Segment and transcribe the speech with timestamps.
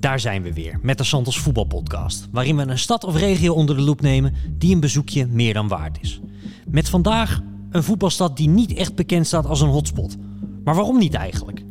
[0.00, 3.76] Daar zijn we weer met de Santos Voetbalpodcast, waarin we een stad of regio onder
[3.76, 6.20] de loep nemen die een bezoekje meer dan waard is.
[6.68, 7.40] Met vandaag
[7.70, 10.16] een voetbalstad die niet echt bekend staat als een hotspot.
[10.64, 11.64] Maar waarom niet eigenlijk?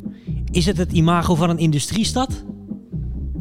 [0.50, 2.44] Is het het imago van een industriestad?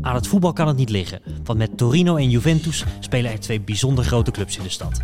[0.01, 3.61] Aan het voetbal kan het niet liggen, want met Torino en Juventus spelen er twee
[3.61, 5.01] bijzonder grote clubs in de stad.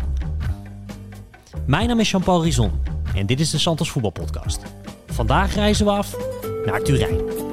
[1.66, 2.70] Mijn naam is Jean-Paul Rizon
[3.14, 4.62] en dit is de Santos Voetbalpodcast.
[5.06, 6.16] Vandaag reizen we af
[6.66, 7.43] naar Turijn.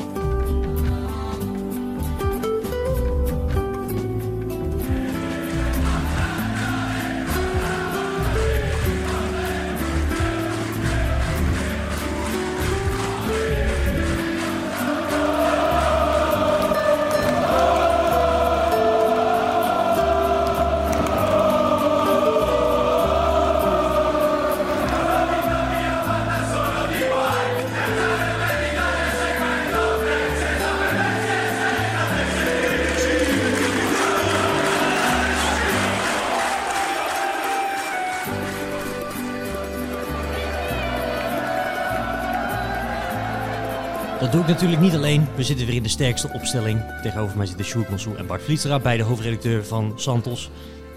[44.51, 45.27] Natuurlijk niet alleen.
[45.35, 46.81] We zitten weer in de sterkste opstelling.
[47.01, 50.49] Tegenover mij zitten Sjoerd Mansou en Bart Vlietstra, beide hoofdredacteur van Santos.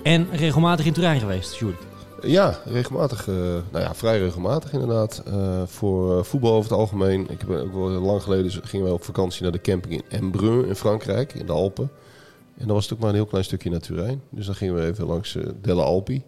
[0.03, 1.77] En regelmatig in Turijn geweest, Sjoerd.
[2.23, 3.29] Ja, regelmatig.
[3.29, 5.23] eh, nou ja, vrij regelmatig inderdaad.
[5.27, 7.21] Eh, voor eh, voetbal over het algemeen.
[7.31, 10.67] Ik heb ook wel lang geleden gingen we op vakantie naar de camping in Embrun
[10.67, 11.91] in Frankrijk, in de Alpen.
[12.59, 14.23] En dan was het ook maar een heel klein stukje naar Turijn.
[14.31, 16.23] Dus dan gingen we even langs Delle Alpi.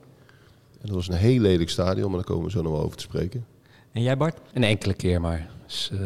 [0.81, 2.97] En dat was een heel lelijk stadion, maar daar komen we zo nog wel over
[2.97, 3.47] te spreken.
[3.93, 4.39] En jij Bart?
[4.53, 5.49] Een enkele keer maar.
[5.67, 5.99] Dus, eh,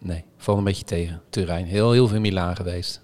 [0.00, 1.22] nee, valt een beetje tegen.
[1.30, 1.66] Turijn.
[1.66, 3.00] Heel, heel veel Milaan geweest.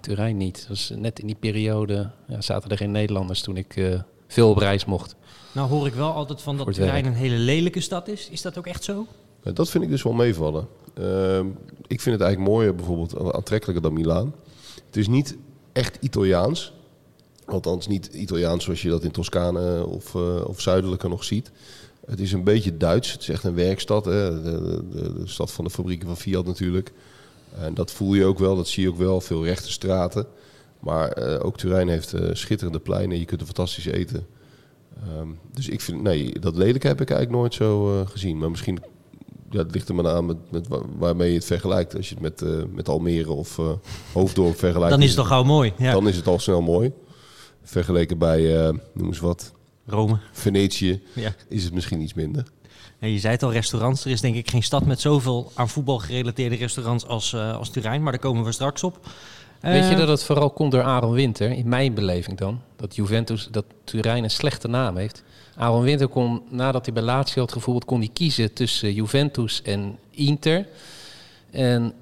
[0.00, 0.58] Turijn niet.
[0.58, 4.50] Dat was net in die periode ja, zaten er geen Nederlanders toen ik eh, veel
[4.50, 5.16] op reis mocht.
[5.52, 7.06] Nou hoor ik wel altijd van dat Turijn werk.
[7.06, 8.28] een hele lelijke stad is.
[8.30, 9.06] Is dat ook echt zo?
[9.42, 10.68] Ja, dat vind ik dus wel meevallen.
[10.94, 11.46] Ehm,
[11.86, 14.34] ik vind het eigenlijk mooier, bijvoorbeeld aantrekkelijker dan Milaan.
[14.86, 15.36] Het is niet
[15.72, 16.72] echt Italiaans.
[17.44, 21.50] Althans niet Italiaans zoals je dat in Toscane of, eh, of zuidelijker nog ziet.
[22.08, 23.12] Het is een beetje Duits.
[23.12, 24.04] Het is echt een werkstad.
[24.04, 24.42] Hè?
[24.42, 26.92] De, de, de, stad van de fabrieken van Fiat natuurlijk.
[27.58, 29.20] En dat voel je ook wel, dat zie je ook wel.
[29.20, 30.26] Veel rechte straten.
[30.80, 33.18] Maar eh, ook Turijn heeft eh, schitterende pleinen.
[33.18, 34.26] Je kunt er fantastisch eten.
[35.02, 38.38] Ehm, dus ik vind, nee, dat lelijke heb ik eigenlijk nooit zo eh, gezien.
[38.38, 38.78] Maar misschien
[39.50, 41.96] ja, het ligt er maar aan met, met wa- waarmee je het vergelijkt.
[41.96, 43.60] Als je het met, met Almere of
[44.12, 44.90] Hoofddorp vergelijkt.
[44.90, 45.72] Dan is het toch gauw mooi.
[45.78, 45.92] Ja.
[45.92, 46.92] dan is het al snel mooi.
[47.62, 49.52] Vergeleken bij, noem eens wat,
[49.88, 50.18] Rome.
[50.32, 51.34] Venetië, Ja.
[51.48, 52.44] is het misschien iets minder.
[52.98, 54.04] En je zei het al, restaurants.
[54.04, 57.70] Er is denk ik geen stad met zoveel aan voetbal gerelateerde restaurants als, eh, als
[57.70, 58.02] Turijn.
[58.02, 59.06] Maar daar komen we straks op.
[59.60, 62.60] Weet je Eh, dat het vooral komt door Aaron Winter, in mijn beleving dan?
[62.76, 65.22] Dat Juventus, dat Turijn een slechte naam heeft.
[65.56, 69.98] Aaron Winter kon, nadat hij bij Lazio had gevoetbald, kon hij kiezen tussen Juventus en
[70.10, 70.66] Inter.
[71.50, 71.92] En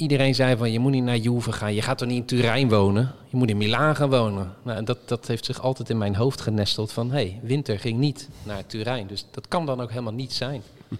[0.00, 2.68] iedereen zei van, je moet niet naar Juve gaan, je gaat toch niet in Turijn
[2.68, 3.12] wonen?
[3.28, 4.54] Je moet in Milaan gaan wonen.
[4.62, 7.98] Nou, dat, dat heeft zich altijd in mijn hoofd genesteld van, hé, hey, Winter ging
[7.98, 9.06] niet naar Turijn.
[9.06, 10.62] Dus dat kan dan ook helemaal niet zijn.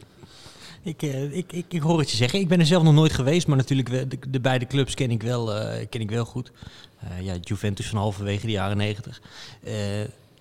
[0.83, 2.41] Ik, eh, ik, ik, ik hoor het je zeggen.
[2.41, 5.23] Ik ben er zelf nog nooit geweest, maar natuurlijk de, de beide clubs ken ik
[5.23, 6.53] wel, eh, ken ik wel goed.
[7.01, 9.21] Eh, ja, Juventus van halverwege de jaren negentig.
[9.63, 9.75] Eh,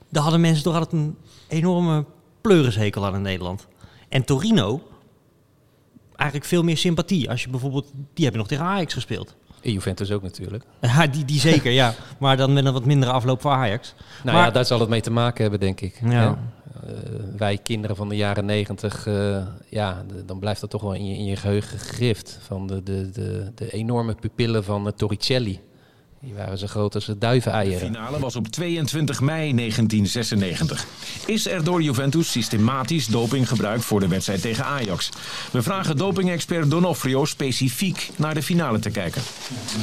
[0.09, 1.15] daar hadden mensen toch altijd een
[1.47, 2.05] enorme
[2.41, 3.67] pleurishekel aan in Nederland.
[4.09, 4.81] En Torino,
[6.19, 7.29] eigenlijk veel meer sympathie.
[7.29, 9.35] Als je bijvoorbeeld, die hebben nog tegen Ajax gespeeld.
[9.61, 10.63] En Juventus ook natuurlijk.
[10.81, 11.93] Ja, die, die zeker, ja.
[12.19, 13.93] Maar dan met een wat mindere afloop voor Ajax.
[14.23, 15.99] Nou Maar- ja, daar zal het mee te maken hebben, denk ik.
[16.03, 16.37] Ja.
[16.87, 16.93] Eh,
[17.37, 19.37] wij kinderen van de jaren negentig, eh,
[19.69, 22.39] ja, dan blijft dat toch wel in je, in je geheugen gegrift.
[22.41, 25.59] Van de, de, de, de enorme pupillen van eh, Torricelli.
[26.21, 27.79] Die waren zo groot als de De duiveneieren.
[27.79, 30.85] finale was op 22 mei 1996.
[31.25, 35.09] Is er door Juventus systematisch doping gebruikt voor de wedstrijd tegen Ajax?
[35.51, 39.21] We vragen dopingexpert Donofrio specifiek naar de finale te kijken.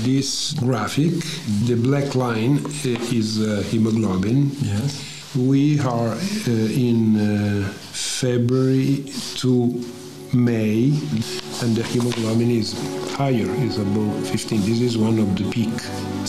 [0.03, 1.25] This graphic,
[1.67, 4.59] the black line uh, is uh, hemoglobin.
[4.61, 4.93] Yes.
[5.31, 6.17] We are
[6.49, 7.17] uh, in
[7.93, 9.05] February
[9.35, 9.79] to
[10.32, 10.92] May,
[11.62, 12.75] and the hemoglobin is
[13.16, 14.61] higher, is above 15.
[14.61, 15.73] This is one of the peak.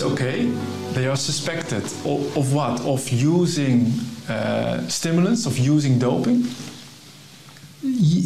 [0.01, 0.45] Okay,
[0.93, 2.79] they are suspected of, of what?
[2.85, 3.91] Of using
[4.29, 6.45] uh, stimulants, of using doping?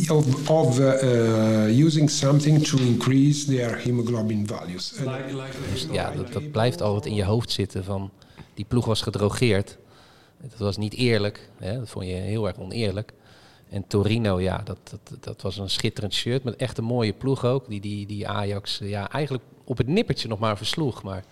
[0.09, 4.93] Of, of uh, uh, using something to increase their hemoglobin values.
[4.99, 5.33] Like,
[5.71, 8.11] Dus ja, dat, dat blijft altijd in je hoofd zitten van
[8.53, 9.77] die ploeg was gedrogeerd.
[10.41, 11.49] Dat was niet eerlijk.
[11.59, 11.79] Hè?
[11.79, 13.13] Dat vond je heel erg oneerlijk.
[13.71, 17.45] En Torino, ja, dat, dat, dat was een schitterend shirt met echt een mooie ploeg
[17.45, 17.67] ook.
[17.67, 21.03] Die, die, die Ajax eh, ja, eigenlijk op het nippertje nog maar versloeg.
[21.03, 21.23] Maar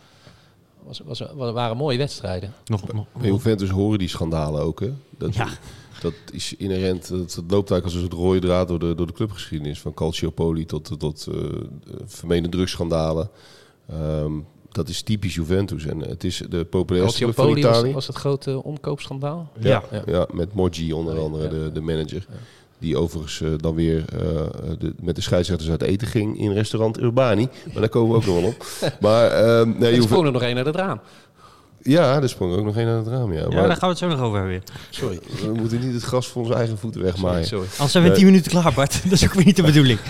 [0.83, 2.53] was, was, was, waren mooie wedstrijden.
[2.65, 4.79] Nog, nog, Bij Juventus horen die schandalen ook.
[4.79, 4.93] Hè?
[5.17, 5.47] Dat, Ja.
[6.01, 7.09] dat is inherent.
[7.09, 9.79] Dat, dat loopt eigenlijk als een soort rode draad door de, door de clubgeschiedenis.
[9.79, 11.35] Van Calciopoli tot, tot eh
[12.05, 13.29] vermeende drugsschandalen.
[13.89, 14.33] Ehm,
[14.71, 15.85] dat is typisch Juventus.
[15.85, 17.93] En het is de populairste club van was, Italië.
[17.93, 19.51] was het grote omkoopschandaal.
[19.59, 20.01] Ja, Ja.
[20.05, 20.27] ja.
[20.33, 21.49] met Moggi onder andere, ja.
[21.49, 22.25] de, de manager.
[22.79, 24.19] Die overigens eh, dan weer eh,
[24.79, 27.47] de, met de scheidsrechters uit eten ging in restaurant Urbani.
[27.65, 28.65] Maar daar komen we ook nog wel op.
[29.01, 30.99] Maar ehm, nee, Er Juve- er nog één uit het raam.
[31.81, 33.33] Ja, er sprong ook nog één uit het raam.
[33.33, 33.39] Ja.
[33.39, 34.49] Ja, Maar daar gaan we het zo nog over hebben.
[34.49, 34.63] weer.
[34.89, 35.19] Sorry.
[35.41, 37.47] we moeten niet het gras voor onze eigen voeten wegmaaien.
[37.47, 37.67] Sorry.
[37.71, 38.23] Anders zijn we in Nee.
[38.23, 39.01] 10 minuten klaar, Bart.
[39.03, 39.99] Dat is ook weer niet de bedoeling.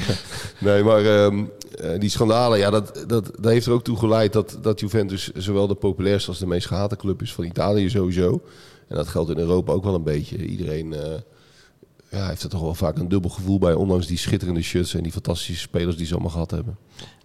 [0.59, 1.43] Nee, maar ehm,
[1.79, 5.31] eh, die schandalen, ja, dat, dat, dat heeft er ook toe geleid dat, dat Juventus
[5.33, 8.41] zowel de populairste als de meest gehate club is van Italië sowieso.
[8.87, 10.37] En dat geldt in Europa ook wel een beetje.
[10.37, 11.01] Iedereen eh,
[12.11, 15.03] ja, heeft er toch wel vaak een dubbel gevoel bij, ondanks die schitterende shirts en
[15.03, 16.77] die fantastische spelers die ze allemaal gehad hebben.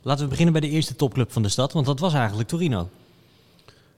[0.03, 2.89] Laten we beginnen bij de eerste topclub van de stad, want dat was eigenlijk Torino.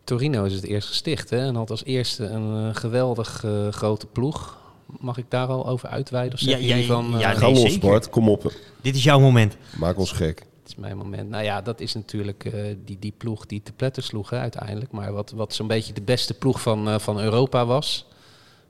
[0.06, 4.06] Torino is het eerst gesticht hè, en had als eerste een eh, geweldig eh, grote
[4.06, 4.56] ploeg.
[4.86, 6.34] Mag ik daar al over uitweiden?
[6.34, 7.88] Of Ja, zeggen ja, jullie van, eh, ja, Ga los, zeker.
[7.88, 8.52] Bart, kom op.
[8.82, 9.56] Dit is jouw moment.
[9.78, 10.38] Maak ons gek.
[10.38, 11.28] Het is mijn moment.
[11.30, 14.92] Nou ja, dat is natuurlijk eh, die, die ploeg die te pletten sloeg hè, uiteindelijk.
[14.92, 18.06] Maar wat, wat zo'n beetje de beste ploeg van, eh, van Europa was.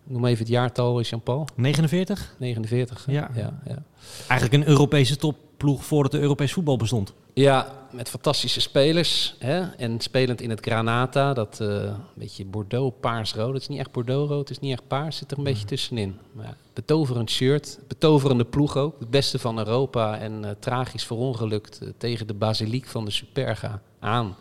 [0.04, 1.48] Noem even het jaartal, Jean-Paul.
[1.54, 2.34] 49?
[2.38, 3.04] 49.
[3.06, 3.12] hè?
[3.12, 3.30] Ja.
[3.34, 3.82] Ja, ja.
[4.28, 7.14] Eigenlijk een Europese topploeg voordat de Europees voetbal bestond.
[7.42, 9.36] Ja, met fantastische spelers.
[9.38, 9.60] Hè?
[9.60, 11.34] En spelend in het Granata.
[11.34, 13.52] Dat eh beetje Bordeaux, paarsrood.
[13.52, 15.16] Het is niet echt Bordeaux-rood, het is niet echt paars.
[15.16, 16.18] Zit er een beetje tussenin.
[16.32, 17.78] Maar ja, betoverend shirt.
[17.88, 18.98] Betoverende ploeg ook.
[18.98, 20.18] Het beste van Europa.
[20.18, 24.36] En eh, tragisch verongelukt eh, tegen de basiliek van de Superga aan.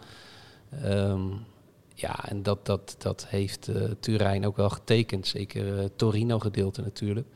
[0.83, 1.21] Ehm,
[1.94, 3.69] ja, en dat, dat, dat heeft
[4.00, 5.27] Turijn ook wel getekend.
[5.27, 7.27] Zeker eh, Torino gedeelte natuurlijk.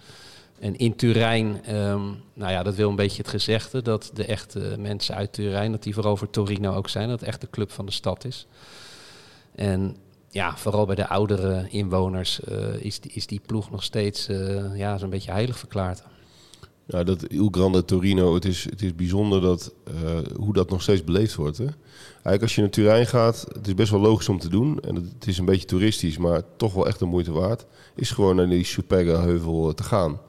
[0.60, 2.02] En in Turijn, ehm,
[2.34, 5.84] nou ja, dat wil een beetje het gezegde dat de echte mensen uit Turijn, dat
[5.84, 8.48] die vooral voor Torino ook zijn, dat het echt de club van de stad is.
[9.56, 9.96] En
[10.30, 14.78] ja, vooral bij de oudere inwoners eh, is, die, is die ploeg nog steeds eh,
[14.78, 16.04] ja, zo'n beetje heilig verklaard.
[16.92, 19.94] Ja, dat Il Grande Torino, het is, het is bijzonder dat, eh,
[20.36, 21.58] hoe dat nog steeds beleefd wordt.
[21.58, 21.64] Hè?
[22.12, 24.80] Eigenlijk als je naar Turijn gaat, het is best wel logisch om te doen.
[24.80, 27.66] En het, is een beetje toeristisch, maar toch wel echt de moeite waard.
[27.96, 30.20] Is gewoon naar die Superga-heuvel eh, te gaan.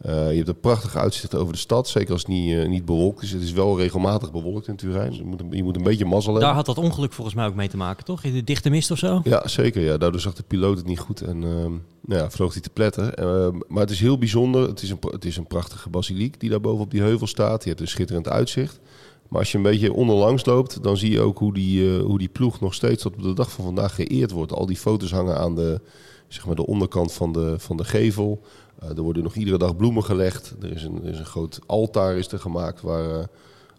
[0.00, 2.84] Eh, je hebt een prachtig uitzicht over de stad, zeker als het niet, eh, niet
[2.84, 3.30] bewolkt is.
[3.32, 5.14] Het is wel regelmatig bewolkt in Turijn.
[5.14, 6.42] Je moet, een- je moet een beetje mazzel hebben.
[6.48, 8.22] Daar had dat ongeluk volgens mij ook mee te maken, toch?
[8.24, 9.20] In de dichte mist of zo?
[9.24, 9.82] Ja, zeker.
[9.82, 9.96] Ja.
[9.96, 11.70] Daardoor zag de piloot het niet goed en ehm,
[12.00, 13.14] nou ja, vloog hij te pletten.
[13.16, 14.68] Ehm, maar het is heel bijzonder.
[14.68, 17.62] Het is, een, het is een prachtige basiliek die daar boven op die heuvel staat.
[17.62, 18.80] Je hebt een schitterend uitzicht.
[19.28, 22.18] Maar als je een beetje onderlangs loopt, dan zie je ook hoe die, eh, hoe
[22.18, 24.52] die ploeg nog steeds tot op de dag van vandaag geëerd wordt.
[24.52, 25.80] Al die foto's hangen aan de,
[26.28, 28.40] zeg maar de onderkant van de, van de gevel.
[28.78, 30.54] Eh, er worden nog iedere dag bloemen gelegd.
[30.62, 33.24] Er is een, er is een groot altaar is er gemaakt waar eh,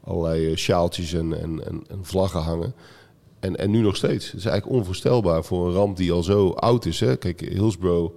[0.03, 2.73] allerlei eh, sjaaltjes en, en, en, en vlaggen hangen.
[3.39, 4.25] En, en nu nog steeds.
[4.25, 6.99] Het is eigenlijk onvoorstelbaar voor een ramp die al zo oud is.
[6.99, 7.15] Hè?
[7.15, 8.13] Kijk, Hillsborough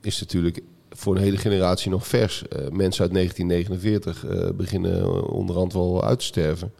[0.00, 0.60] is natuurlijk
[0.90, 2.42] voor een hele generatie nog vers.
[2.70, 6.72] Mensen uit 1949 eh, beginnen onderhand wel uit te sterven.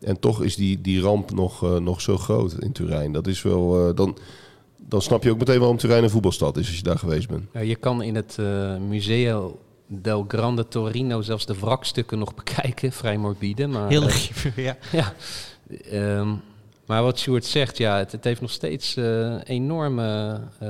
[0.00, 3.12] En toch is die, die ramp nog, nog zo groot in Turijn.
[3.12, 3.94] Dat is wel...
[3.94, 4.16] dan,
[4.94, 7.44] dan snap je ook meteen waarom Turijn een voetbalstad is als je daar geweest bent.
[7.52, 12.92] Ja, je kan in het eh, Museo del Grande Torino zelfs de wrakstukken nog bekijken,
[12.92, 13.66] vrij morbide.
[13.66, 14.76] Maar, Heel eh, lief, ja.
[14.92, 15.12] Ja,
[15.90, 16.28] ehm,
[16.86, 20.68] maar wat Sjoerd zegt, ja, het, het heeft nog steeds eh, enorme eh,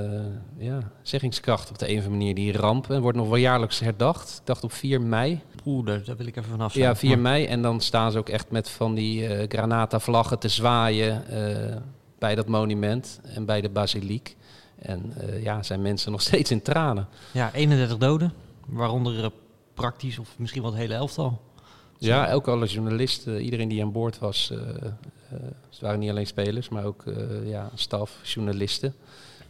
[0.59, 2.91] ja, zeggingskracht op de een of andere manier, die ramp.
[2.91, 4.37] En wordt nog wel jaarlijks herdacht.
[4.41, 5.41] Ik dacht op 4 mei.
[5.67, 6.85] Oeh, daar, daar wil ik even vanaf zijn.
[6.85, 7.45] Ja, 4 Maar- mei.
[7.45, 11.77] En dan staan ze ook echt met van die eh Granata-vlaggen te zwaaien eh,
[12.19, 14.37] bij dat monument en bij de basiliek.
[14.79, 17.09] En eh, ja, zijn mensen nog steeds in tranen.
[17.33, 18.33] Ja, 31 doden.
[18.67, 19.31] Waaronder eh,
[19.75, 21.41] praktisch of misschien wel het hele elftal.
[21.99, 24.51] Ja, ook alle journalisten, iedereen die aan boord was.
[24.51, 24.93] eh, eh,
[25.71, 28.95] het waren niet alleen spelers, maar ook eh, ja, staf, journalisten.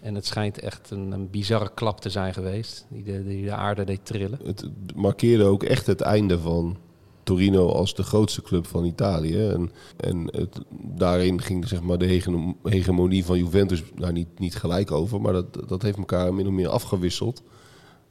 [0.01, 3.53] En het schijnt echt een, een bizarre klap te zijn geweest, die de, die de
[3.53, 4.39] aarde deed trillen.
[4.45, 6.77] Het markeerde ook echt het einde van
[7.25, 9.49] Torino als de grootste club van Italië.
[9.49, 14.55] En, en het, daarin ging zeg maar, de hegemo- hegemonie van Juventus daar niet, niet
[14.55, 15.21] gelijk over.
[15.21, 17.43] Maar dat, dat heeft elkaar min of meer afgewisseld.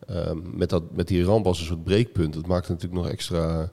[0.08, 2.34] Ehm, met, dat, met die ramp als een soort breekpunt.
[2.34, 3.72] Dat maakt het natuurlijk nog extra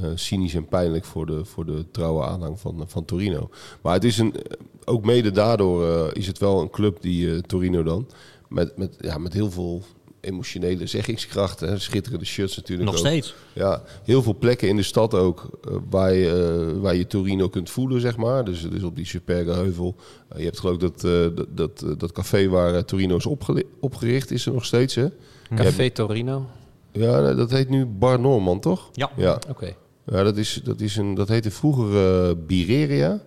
[0.00, 3.50] eh, cynisch en pijnlijk voor de, voor de trouwe aanhang van, van Torino.
[3.82, 4.34] Maar het is een,
[4.84, 8.06] ook mede daardoor eh, is het wel een club die eh, Torino dan...
[8.48, 9.82] Met, met, ja, met heel veel
[10.24, 11.60] emotionele zeggingskracht.
[11.60, 11.78] Hè.
[11.78, 13.06] Schitterende shirts natuurlijk Nog ook.
[13.06, 13.34] steeds.
[13.52, 17.48] Ja, heel veel plekken in de stad ook eh, waar, je, eh, waar je Torino
[17.48, 18.44] kunt voelen, zeg maar.
[18.44, 19.94] Dus, dus op die Superga-heuvel.
[20.28, 23.26] Eh, je hebt geloof ik dat, eh, dat, dat, dat café waar Torino is
[23.80, 25.06] opgericht, is er nog steeds, hè?
[25.54, 26.46] Café Torino.
[26.92, 28.88] Ja, dat heet nu Bar Norman, toch?
[28.92, 29.10] Ja.
[29.16, 29.74] Ja, Oké.
[30.06, 33.20] ja dat, is, dat, is een, dat heette vroeger Bireria.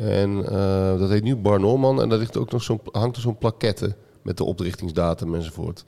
[0.00, 2.02] En eh, dat heet nu Bar Norman.
[2.02, 5.84] En daar ligt ook nog zo'n, hangt er zo'n plaquette met de oprichtingsdatum enzovoort.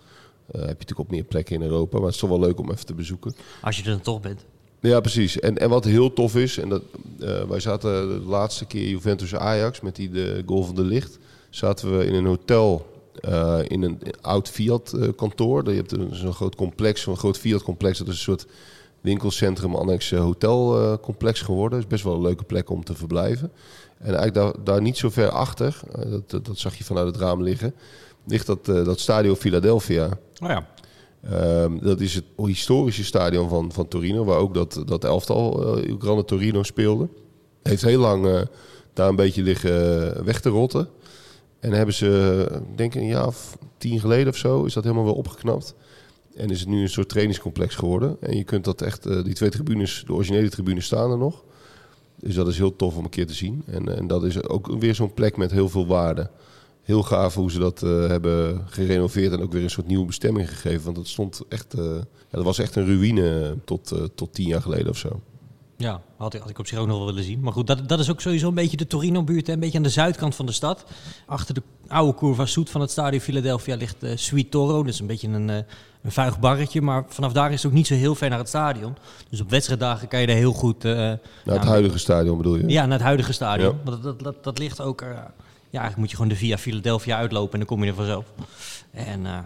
[0.46, 2.58] Eh, heb je natuurlijk op meer plekken in Europa, maar het is toch wel leuk
[2.58, 3.34] om even te bezoeken.
[3.62, 4.44] Als je er dan toch bent.
[4.80, 5.38] Ja, precies.
[5.40, 6.82] En, en wat heel tof is, en dat,
[7.20, 11.18] Eh, wij zaten de laatste keer Juventus-Ajax met die de goal van de licht.
[11.50, 15.70] Zaten we in een hotel eh, in een oud Fiat-kantoor.
[15.70, 17.98] Je hebt een- zo'n groot complex, zo'n groot Fiat-complex.
[17.98, 18.46] Dat is een soort
[19.00, 21.78] winkelcentrum, annex hotelcomplex geworden.
[21.78, 23.50] is best wel een leuke plek om te verblijven.
[23.98, 27.16] En eigenlijk daar, daar niet zo ver achter, dat, dat, dat zag je vanuit het
[27.16, 27.74] raam liggen,
[28.26, 30.06] ligt dat, eh, dat Stadio Philadelphia.
[30.42, 30.66] Oh ja.
[31.30, 35.88] Ehm, dat is het historische stadion van, van Torino, waar ook dat, dat elftal, uh,
[35.88, 37.08] Il Grande Torino, speelde.
[37.62, 38.40] Heeft heel lang eh,
[38.96, 40.88] daar een beetje liggen eh, weg te rotten.
[41.60, 44.84] En hebben ze, eh, denk ik een jaar of tien geleden of zo, is dat
[44.84, 45.74] helemaal weer opgeknapt.
[46.36, 48.16] En is het nu een soort trainingscomplex geworden.
[48.20, 51.44] En je kunt dat echt, eh, die twee tribunes, de originele tribunes staan er nog.
[52.20, 53.62] Dus dat is heel tof om een keer te zien.
[53.66, 56.30] En, en dat is ook weer zo'n plek met heel veel waarde.
[56.86, 60.48] Heel gaaf hoe ze dat eh, hebben gerenoveerd en ook weer een soort nieuwe bestemming
[60.48, 60.84] gegeven.
[60.84, 64.46] Want dat stond echt, eh, ja, dat was echt een ruïne tot, eh, tot tien
[64.48, 65.20] jaar geleden of zo.
[65.76, 67.40] Ja, had ik, had ik op zich ook nog wel willen zien.
[67.40, 69.48] Maar goed, dat, dat is ook sowieso een beetje de Torino-buurt.
[69.48, 70.84] Een beetje aan de zuidkant van de stad.
[71.26, 74.76] Achter de oude Curva Soet van het stadion Philadelphia ligt eh Sweet Toro.
[74.82, 75.56] Dat is een beetje een, eh,
[76.02, 76.80] een vuig barretje.
[76.82, 78.96] Maar vanaf daar is het ook niet zo heel ver naar het stadion.
[79.30, 80.84] Dus op wedstrijddagen kan je daar heel goed...
[80.84, 82.68] eh, Naar het huidige stadion bedoel je?
[82.68, 83.74] Ja, naar het huidige stadion.
[83.74, 83.80] Ja.
[83.84, 85.04] Want dat, dat, dat, dat ligt ook...
[85.76, 87.96] eh, ja, eigenlijk moet je gewoon de via Philadelphia uitlopen en dan kom je er
[87.96, 88.32] vanzelf.
[88.90, 89.38] En eh,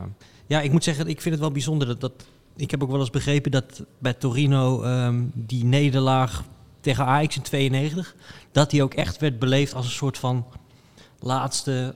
[0.46, 2.00] ja, ik moet zeggen, ik vind het wel bijzonder dat...
[2.00, 2.12] dat
[2.56, 6.44] ik heb ook wel eens begrepen dat bij Torino ehm, die nederlaag
[6.80, 8.14] tegen Ajax in 92...
[8.52, 10.46] dat die ook echt werd beleefd als een soort van
[11.18, 11.94] laatste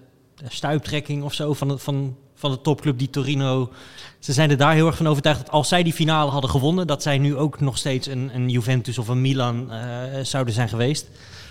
[0.49, 3.73] stuiptrekking of zo van, van, van de topclub die Torino...
[4.19, 6.87] Ze zijn er daar heel erg van overtuigd dat als zij die finale hadden gewonnen...
[6.87, 9.81] dat zij nu ook nog steeds een, een Juventus of een Milan eh,
[10.23, 11.09] zouden zijn geweest.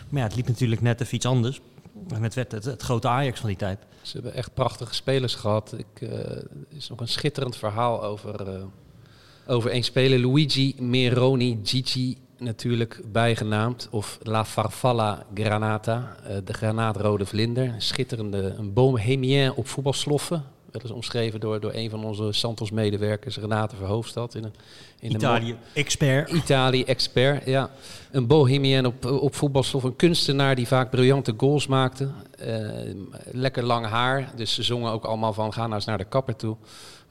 [0.09, 1.61] Maar ja, het liep natuurlijk net even iets anders.
[2.07, 3.79] Het werd het, het grote Ajax van die tijd.
[4.01, 5.73] Ze hebben echt prachtige spelers gehad.
[5.77, 8.63] Ik, eh, er is nog een schitterend verhaal over, eh,
[9.47, 10.19] over één speler.
[10.19, 13.88] Luigi Meroni Gigi natuurlijk bijgenaamd.
[13.91, 17.63] Of La Farfalla Granata, eh, de granaatrode vlinder.
[17.63, 20.43] Een schitterende, een bohemien op voetbalsloffen.
[20.71, 24.35] Dat is omschreven door, door een van onze Santos-medewerkers, Renate Verhoofdstad.
[24.35, 24.53] In, een,
[25.03, 26.31] in Italië, expert.
[26.31, 27.69] Italië-expert, ja.
[28.12, 29.83] Een bohemien op, op voetbalstof.
[29.83, 32.10] Een kunstenaar die vaak briljante goals maakte.
[32.38, 32.57] Eh,
[33.31, 34.31] lekker lang haar.
[34.36, 36.55] Dus ze zongen ook allemaal van, ga nou eens naar de kapper toe.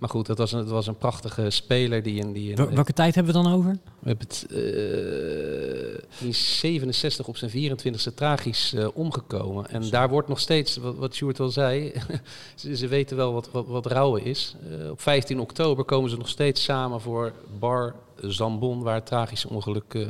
[0.02, 2.02] Maar goed, dat was een, dat was een prachtige speler.
[2.02, 3.78] Die in, die in, Welke tijd hebben we dan over?
[3.98, 9.70] we hebben het eh, in 67 op zijn 24e tragisch eh, omgekomen.
[9.70, 11.92] En daar wordt nog steeds, wat, wat Sjoerd al zei,
[12.54, 14.56] ze, ze weten wel wat, wat, wat rouwen is.
[14.90, 17.81] Op 15 oktober komen ze nog steeds samen voor Bar
[18.16, 20.06] Zambon, waar het tragische ongeluk eh,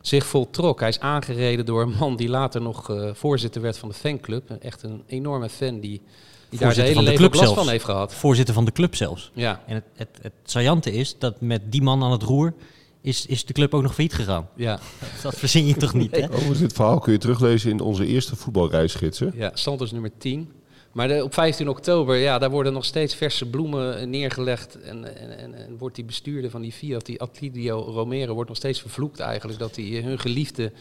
[0.00, 0.80] zich voltrok.
[0.80, 4.50] Hij is aangereden door een man die later nog eh, voorzitter werd van de fanclub.
[4.50, 6.00] Echt een enorme fan die,
[6.48, 7.60] die daar zijn Voorzitter hele van de leven last zelfs.
[7.60, 8.14] van heeft gehad.
[8.14, 9.30] Voorzitter van de club zelfs.
[9.34, 12.54] Ja, En het, het, het saillante is dat met die man aan het roer
[13.00, 14.48] is, is de club ook nog failliet gegaan.
[14.56, 14.78] ja.
[15.22, 16.24] Dat verzin je toch niet, hè?
[16.24, 19.32] Overigens, dit verhaal kun je teruglezen in onze eerste voetbalreisgidsen.
[19.34, 20.52] Ja, Santos nummer 10.
[20.92, 24.80] Maar de, op 15 oktober, ja, daar worden nog steeds verse bloemen neergelegd.
[24.80, 28.58] En, en, en, en wordt die bestuurder van die Fiat, die Attilio Romero, wordt nog
[28.58, 30.72] steeds vervloekt eigenlijk dat hij eh, hun geliefde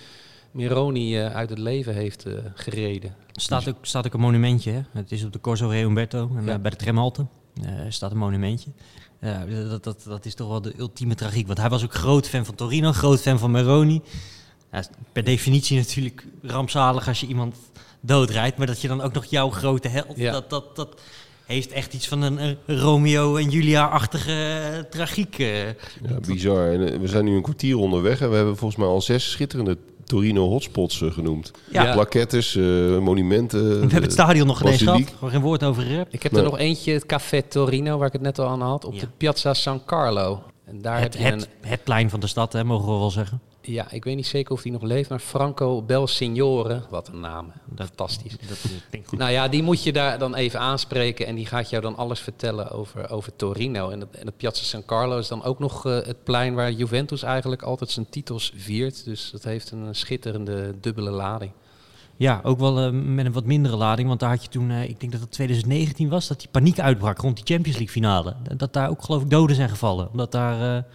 [0.52, 3.16] Meroni eh, uit het leven heeft eh, gereden.
[3.34, 4.72] Er staat ook, staat ook een monumentje.
[4.72, 4.82] Hè?
[4.92, 6.60] Het is op de Corso Re Umberto en Ja.
[6.60, 7.26] bij de Tremhalte
[7.64, 8.70] eh, staat een monumentje.
[9.22, 11.48] Ja, dat, dat, dat is toch wel de ultieme tragiek.
[11.48, 14.02] Want hij was ook groot fan van Torino, groot fan van Meroni.
[14.72, 17.56] Ja, per definitie natuurlijk rampzalig als je iemand
[18.02, 18.58] doodrijdt.
[18.58, 20.08] Maar dat je dan ook nog jouw grote held...
[20.16, 20.32] Ja.
[20.32, 21.02] Dat, dat, dat
[21.46, 25.40] heeft echt iets van een, Romeo en Julia-achtige eh, tragiek.
[25.40, 25.66] eh.
[25.68, 25.74] Ja,
[26.28, 26.72] bizar.
[26.72, 29.32] En, eh, we zijn nu een kwartier onderweg en we hebben volgens mij al zes
[29.32, 31.52] schitterende Torino hotspots genoemd.
[31.72, 31.94] Ja.
[31.94, 32.64] Plakettes, eh,
[32.98, 33.70] monumenten.
[33.70, 35.02] We hebben het stadion nog ineens gehad.
[35.14, 36.14] Gewoon geen woord over gerept.
[36.14, 36.42] Ik heb Nee.
[36.44, 39.00] er nog eentje, het Café Torino, waar ik het net al aan had, op Ja.
[39.00, 40.44] de Piazza San Carlo.
[40.66, 43.00] En daar Het, heb je een, het, het plein van de stad, hè, mogen we
[43.00, 43.42] wel zeggen.
[43.62, 47.52] Ja, ik weet niet zeker of die nog leeft, maar Franco Belsignore, wat een naam,
[47.76, 48.32] fantastisch.
[48.48, 48.58] Dat
[48.90, 49.20] klinkt goed.
[49.20, 52.20] Nou ja, die moet je daar dan even aanspreken en die gaat jou dan alles
[52.20, 53.90] vertellen over, over Torino.
[53.90, 56.72] En het, en het Piazza San Carlo is dan ook nog eh, het plein waar
[56.72, 59.06] Juventus eigenlijk altijd zijn titels viert.
[59.06, 61.52] Dus dat heeft een schitterende dubbele lading.
[62.18, 64.08] Ja, ook wel eh, met een wat mindere lading.
[64.08, 66.80] Want daar had je toen, eh, ik denk dat het 2019 was, dat die paniek
[66.80, 68.36] uitbrak rond die Champions League finale.
[68.44, 70.10] Dat- Dat daar ook geloof ik doden zijn gevallen.
[70.12, 70.86] Omdat daar,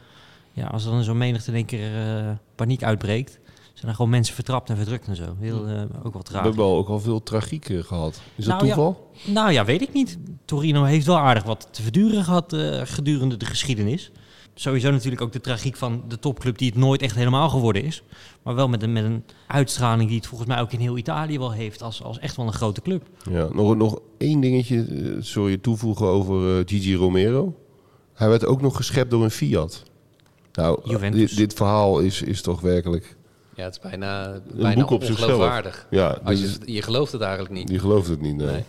[0.54, 3.38] ja, als er dan zo'n menigte in één keer eh, paniek uitbreekt,
[3.74, 5.36] zijn er gewoon mensen vertrapt en verdrukt en zo.
[5.38, 6.44] Heel, eh, ook wat We raar.
[6.44, 8.20] hebben al ook al veel tragiek eh, gehad.
[8.34, 8.74] Is dat Nou, ja.
[8.74, 9.10] toeval?
[9.26, 10.18] Nou ja, weet ik niet.
[10.44, 14.10] Torino heeft wel aardig wat te verduren gehad eh, gedurende de geschiedenis.
[14.56, 18.02] Sowieso natuurlijk ook de tragiek van de topclub die het nooit echt helemaal geworden is.
[18.42, 21.38] Maar wel met een, met een uitstraling die het volgens mij ook in heel Italië
[21.38, 23.06] wel heeft als, als echt wel een grote club.
[23.30, 27.54] Ja, nog, nog één dingetje, sorry, toevoegen over eh, Gigi Romero.
[28.14, 29.82] Hij werd ook nog geschept door een Fiat.
[30.54, 31.28] Nou, Juventus.
[31.28, 33.16] dit, dit verhaal is, is toch werkelijk
[33.54, 35.30] Ja, het is bijna, bijna boek op zichzelf.
[35.30, 35.86] ongeloofwaardig.
[35.90, 37.68] Ja, Als je, je gelooft het eigenlijk niet.
[37.68, 38.36] die gelooft het niet.
[38.36, 38.46] Nee.
[38.46, 38.64] Nee.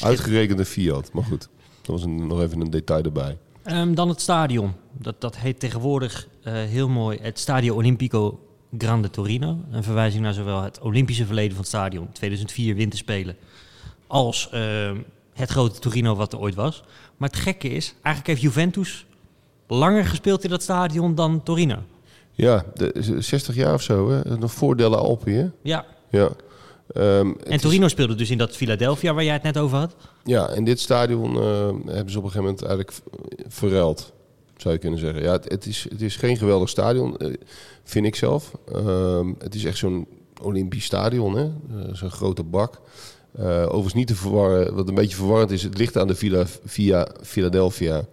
[0.00, 1.48] Uitgerekende Fiat, maar goed.
[1.82, 3.36] Dat was een, nog even een detail erbij.
[3.62, 4.72] Ehm, dan het stadion.
[4.92, 8.40] Dat, dat heet tegenwoordig eh, heel mooi het Stadio Olimpico
[8.78, 9.58] Grande Torino.
[9.70, 13.36] Een verwijzing naar zowel het Olympische verleden van het stadion, 2004 winterspelen,
[14.06, 14.96] als ehm,
[15.32, 16.82] het grote Torino wat er ooit was.
[17.16, 19.06] Maar het gekke is, eigenlijk heeft Juventus
[19.68, 21.76] langer gespeeld in dat stadion dan Torino.
[22.32, 24.36] Ja, de, 60 jaar of zo, hè?
[24.38, 25.46] Nog voor Delle Alpi, hè?
[25.62, 26.28] Ja, Ja.
[26.92, 29.96] Ehm, en is- Torino speelde dus in dat Philadelphia waar jij het net over had.
[30.24, 32.92] Ja, in dit stadion eh, hebben ze op een gegeven moment eigenlijk
[33.48, 34.12] verruild,
[34.56, 35.22] zou je kunnen zeggen.
[35.22, 37.32] Ja, het, het is, het is geen geweldig stadion, eh,
[37.84, 38.52] vind ik zelf.
[38.72, 40.06] Ehm, het is echt zo'n
[40.42, 41.44] Olympisch stadion, hè?
[41.44, 42.80] Eh, zo'n grote bak.
[43.38, 47.08] Overigens niet te verwarren, wat een beetje verwarrend is, het ligt aan de Villa, via
[47.22, 48.04] Philadelphia.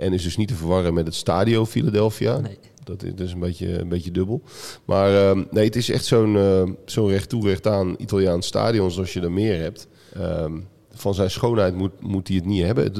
[0.00, 2.38] En is dus niet te verwarren met het Stadio Philadelphia.
[2.38, 2.58] Nee.
[2.84, 4.42] Dat is, is een, beetje, een beetje dubbel.
[4.84, 9.12] Maar ehm, nee, het is echt zo'n zo'n recht toe, recht aan Italiaans stadion zoals
[9.12, 9.88] je er meer hebt.
[10.14, 10.58] Ehm,
[10.92, 12.84] van zijn schoonheid moet, moet hij het niet hebben.
[12.84, 12.96] Het,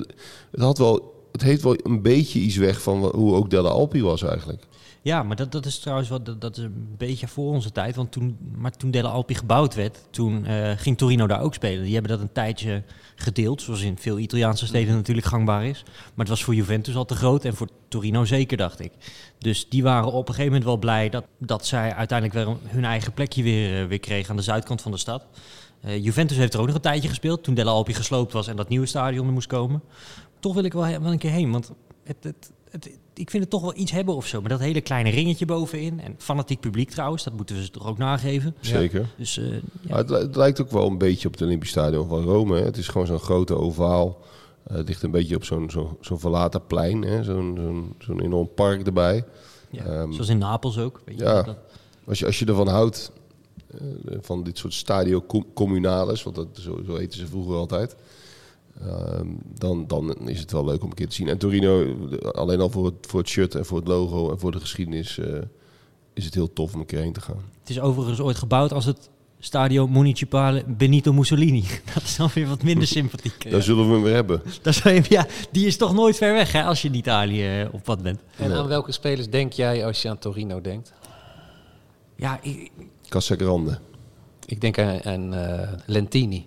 [0.51, 4.03] het, had wel, het heeft wel een beetje iets weg van hoe ook Delle Alpi
[4.03, 4.63] was eigenlijk.
[5.03, 7.97] Ja, maar dat, dat is trouwens wat, dat, dat is een beetje voor onze tijd.
[7.97, 11.85] Want toen, maar toen Delle Alpi gebouwd werd, toen eh, ging Torino daar ook spelen.
[11.85, 12.83] Die hebben dat een tijdje
[13.17, 15.83] gedeeld, zoals in veel Italiaanse steden natuurlijk gangbaar is.
[15.85, 18.93] Maar het was voor Juventus al te groot en voor Torino zeker, dacht ik.
[19.39, 22.85] Dus die waren op een gegeven moment wel blij dat, dat zij uiteindelijk weer hun
[22.85, 25.27] eigen plekje weer, eh, weer kregen aan de zuidkant van de stad.
[25.81, 28.57] Eh, Juventus heeft er ook nog een tijdje gespeeld, toen Delle Alpi gesloopt was en
[28.57, 29.83] dat nieuwe stadion er moest komen.
[30.41, 31.73] Toch wil ik wel, wel een keer heen, want
[32.05, 34.41] het, het, het, ik vind het toch wel iets hebben of zo.
[34.41, 36.01] Maar dat hele kleine ringetje bovenin.
[36.01, 38.55] En fanatiek publiek trouwens, dat moeten we ze toch ook nageven.
[38.61, 39.07] Zeker.
[39.17, 39.61] Dus eh, ja.
[39.89, 42.59] Maar het, li- het lijkt ook wel een beetje op het Olympisch Stadion van Rome.
[42.59, 42.65] Hè.
[42.65, 44.19] Het is gewoon zo'n grote ovaal.
[44.67, 47.03] Eh, het ligt een beetje op zo'n zo'n zo'n verlaten plein.
[47.03, 47.23] hè.
[47.25, 49.25] Zo'n zo'n zo'n enorm park erbij.
[49.71, 51.01] ja, ehm, zoals in Napels ook.
[51.05, 51.43] Weet je, ja.
[51.43, 51.57] dat-
[52.07, 53.13] Als je, als je ervan houdt,
[53.71, 53.81] eh,
[54.21, 57.97] van dit soort stadio com- communales, want dat, zo, zo eten ze vroeger altijd,
[59.55, 61.29] dan, dan is het wel leuk om een keer te zien.
[61.29, 61.97] En Torino,
[62.33, 65.19] alleen al voor het, voor het shirt en voor het logo en voor de geschiedenis,
[65.19, 65.39] eh,
[66.13, 67.43] is het heel tof om een keer heen te gaan.
[67.61, 71.65] het is overigens ooit gebouwd als het Stadio Municipale Benito Mussolini.
[71.95, 73.51] Dat is dan weer wat minder sympathiek.
[73.51, 74.43] Daar zullen we hem weer hebben.
[74.63, 77.75] Dat is, ja, die is toch nooit ver weg hè, als je in Italië eh,
[77.75, 78.21] op wat bent.
[78.37, 80.93] En aan welke spelers denk jij als je aan Torino denkt?
[82.17, 82.71] Ja, ik,
[83.09, 83.79] Casagrande.
[84.47, 86.47] Ik denk aan, aan eh, Lentini.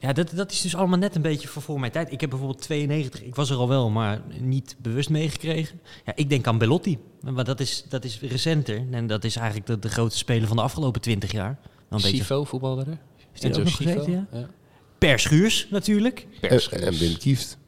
[0.00, 2.12] Ja, dat, dat is dus allemaal net een beetje voor, voor mijn tijd.
[2.12, 5.80] Ik heb bijvoorbeeld 92, ik was er al wel, maar niet bewust meegekregen.
[6.04, 8.84] Ja, ik denk aan Bellotti, maar dat is, dat is recenter.
[8.90, 11.58] En dat is eigenlijk de, de grootste speler van de afgelopen 20 jaar.
[11.88, 12.98] Een beetje Sivo voetbalde er.
[13.32, 14.46] Is die ook nog gezeten, Scifo,
[14.98, 16.26] Per Schuurs natuurlijk.
[16.40, 17.58] Per En, en Wim Kieft,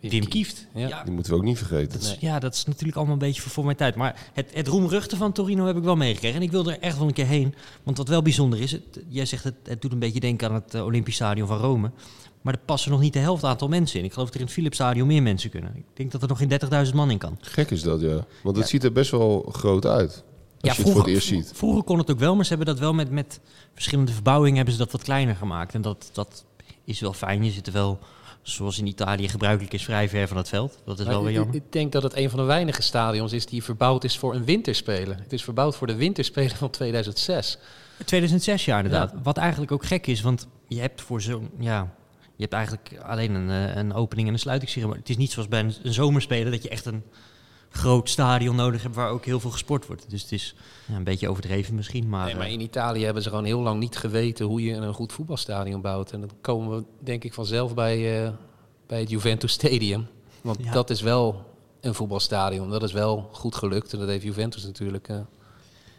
[0.00, 0.66] Wim Kieft.
[0.74, 0.88] Ja.
[0.88, 1.92] Ja, die moeten we ook niet vergeten.
[1.92, 2.16] dat is, Nee.
[2.20, 3.94] ja, dat is natuurlijk allemaal een beetje voor, voor mijn tijd.
[3.94, 6.36] Maar het, het roemruchten van Torino heb ik wel meegekregen.
[6.36, 7.54] En ik wil er echt wel een keer heen.
[7.82, 10.54] Want wat wel bijzonder is, het, jij zegt het, het doet een beetje denken aan
[10.54, 11.90] het eh, Olympisch Stadion van Rome.
[12.42, 14.04] Maar er passen nog niet de helft aantal mensen in.
[14.04, 15.72] Ik geloof dat er in het Philips Stadion meer mensen kunnen.
[15.76, 17.38] Ik denk dat er nog geen 30.000 man in kan.
[17.40, 18.26] Gek is dat, ja.
[18.42, 20.24] Want het ziet er best wel groot uit.
[20.60, 21.50] Als je het voor het eerst ziet.
[21.54, 23.40] Vroeger kon het ook wel, maar ze hebben dat wel met, met
[23.74, 25.74] verschillende verbouwingen hebben ze dat wat kleiner gemaakt.
[25.74, 26.44] En dat, dat
[26.84, 27.44] is wel fijn.
[27.44, 27.98] Je zit er wel,
[28.54, 30.78] zoals in Italië gebruikelijk is, vrij ver van het veld.
[30.84, 31.54] Dat is wel weer ik, jammer.
[31.54, 34.44] ik denk dat het een van de weinige stadions is die verbouwd is voor een
[34.44, 35.18] winterspelen.
[35.22, 37.58] Het is verbouwd voor de winterspelen van 2006.
[38.04, 39.14] 2006 jaar inderdaad.
[39.22, 43.34] Wat eigenlijk ook gek is, want je hebt voor zo'n, ja, je hebt eigenlijk alleen
[43.34, 45.00] een, eh, een opening en een sluitingsceremonie.
[45.00, 47.02] Het is niet zoals bij een, een zomerspelen dat je echt een
[47.78, 50.10] groot stadion nodig hebt waar ook heel veel gesport wordt.
[50.10, 50.54] Dus het is
[50.86, 53.60] ja, een beetje overdreven misschien, maar, Nee, maar eh, in Italië hebben ze gewoon heel
[53.60, 56.12] lang niet geweten hoe je een goed voetbalstadion bouwt.
[56.12, 58.30] En dan komen we denk ik vanzelf bij, eh,
[58.86, 60.06] bij het Juventus Stadium.
[60.40, 60.72] Want Ja.
[60.72, 61.44] dat is wel
[61.80, 62.70] een voetbalstadion.
[62.70, 63.92] Dat is wel goed gelukt.
[63.92, 65.16] En dat heeft Juventus natuurlijk eh,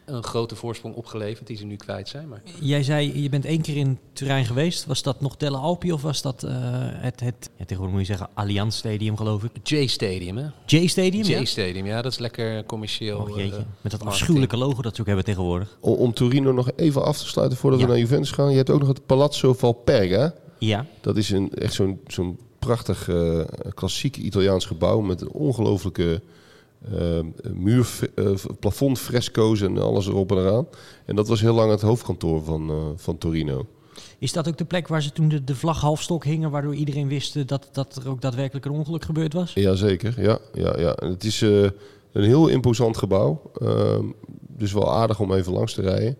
[0.09, 2.27] een grote voorsprong opgeleverd die ze nu kwijt zijn.
[2.27, 4.85] Maar Jij zei, je bent één keer in Turijn geweest.
[4.85, 8.13] Was dat nog Delle Alpi of was dat eh, het, het ja, tegenwoordig moet je
[8.13, 9.51] zeggen, Allianz Stadium geloof ik?
[9.63, 10.45] J-Stadium, hè?
[10.65, 11.23] J-Stadium?
[11.23, 13.19] J-Stadium, ja, dat is lekker commercieel.
[13.19, 15.77] Oh jeetje, eh, met dat afschuwelijke logo dat ze ook hebben tegenwoordig.
[15.79, 17.85] Om, om Torino nog even af te sluiten voordat Ja.
[17.85, 18.49] we naar Juventus gaan.
[18.51, 20.33] Je hebt ook nog het Palazzo Valperga.
[20.57, 23.39] Ja, Dat is een, echt zo'n zo'n prachtig eh,
[23.73, 26.21] klassiek Italiaans gebouw met een ongelooflijke
[26.79, 27.19] eh,
[27.53, 30.67] muur, eh, plafondfresco's en alles erop en eraan.
[31.05, 33.67] En dat was heel lang het hoofdkantoor van, eh, van Torino.
[34.19, 37.07] Is dat ook de plek waar ze toen de, de vlag halfstok hingen, waardoor iedereen
[37.07, 39.53] wist eh, dat, dat er ook daadwerkelijk een ongeluk gebeurd was?
[39.53, 40.39] Jazeker, ja.
[40.53, 40.95] ja, ja.
[40.95, 41.73] En het is een
[42.23, 43.41] heel imposant gebouw.
[44.47, 46.17] Dus wel aardig om even langs te rijden.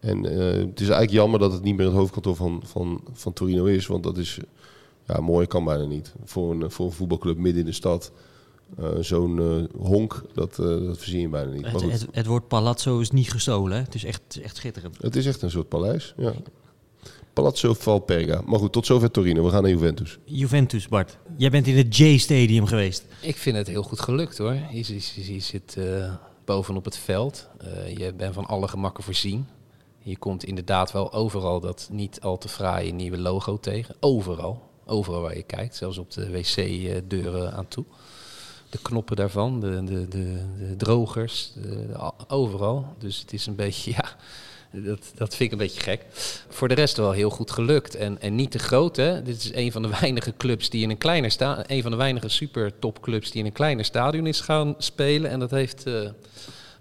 [0.00, 3.64] En het is eigenlijk jammer dat het niet meer het hoofdkantoor van, van, van Torino
[3.64, 3.86] is.
[3.86, 4.38] Want dat is,
[5.06, 6.14] ja, mooi kan bijna niet.
[6.24, 8.12] Voor een, voor een voetbalclub midden in de stad.
[8.78, 11.66] Eh, Zo'n eh, honk, dat, eh, dat verzin je bijna niet.
[11.66, 13.76] Het, het, het woord palazzo is niet gestolen.
[13.76, 13.82] Hè?
[13.82, 14.96] Het is echt, het is echt schitterend.
[15.00, 16.32] het is echt een soort paleis, ja.
[17.32, 18.42] Palazzo Valperga.
[18.46, 19.44] Maar goed, tot zover Torino.
[19.44, 20.18] We gaan naar Juventus.
[20.24, 21.18] Juventus, Bart.
[21.36, 23.04] Jij bent in het J-stadium geweest.
[23.22, 24.52] Ik vind het heel goed gelukt hoor.
[24.54, 26.12] Je, je, je- je zit eh,
[26.44, 27.48] bovenop het veld.
[27.58, 29.46] Eh, je bent van alle gemakken voorzien.
[30.02, 33.94] Je komt inderdaad wel overal dat niet al te fraaie nieuwe logo tegen.
[34.00, 34.62] Overal.
[34.86, 35.76] Overal waar je kijkt.
[35.76, 37.84] Zelfs op de wc-deuren aan toe.
[38.70, 41.52] De knoppen daarvan, de, de, de, drogers,
[42.28, 42.94] overal.
[42.98, 44.16] Dus het is een beetje, ja,
[44.70, 46.04] dat, dat vind ik een beetje gek.
[46.48, 47.94] Voor de rest wel heel goed gelukt.
[47.94, 49.22] En, en niet te groot, hè.
[49.22, 51.96] Dit is een van de weinige clubs die in een kleiner sta, een van de
[51.96, 55.30] weinige super topclubs die in een kleiner stadion is gaan spelen.
[55.30, 56.10] En dat heeft, eh,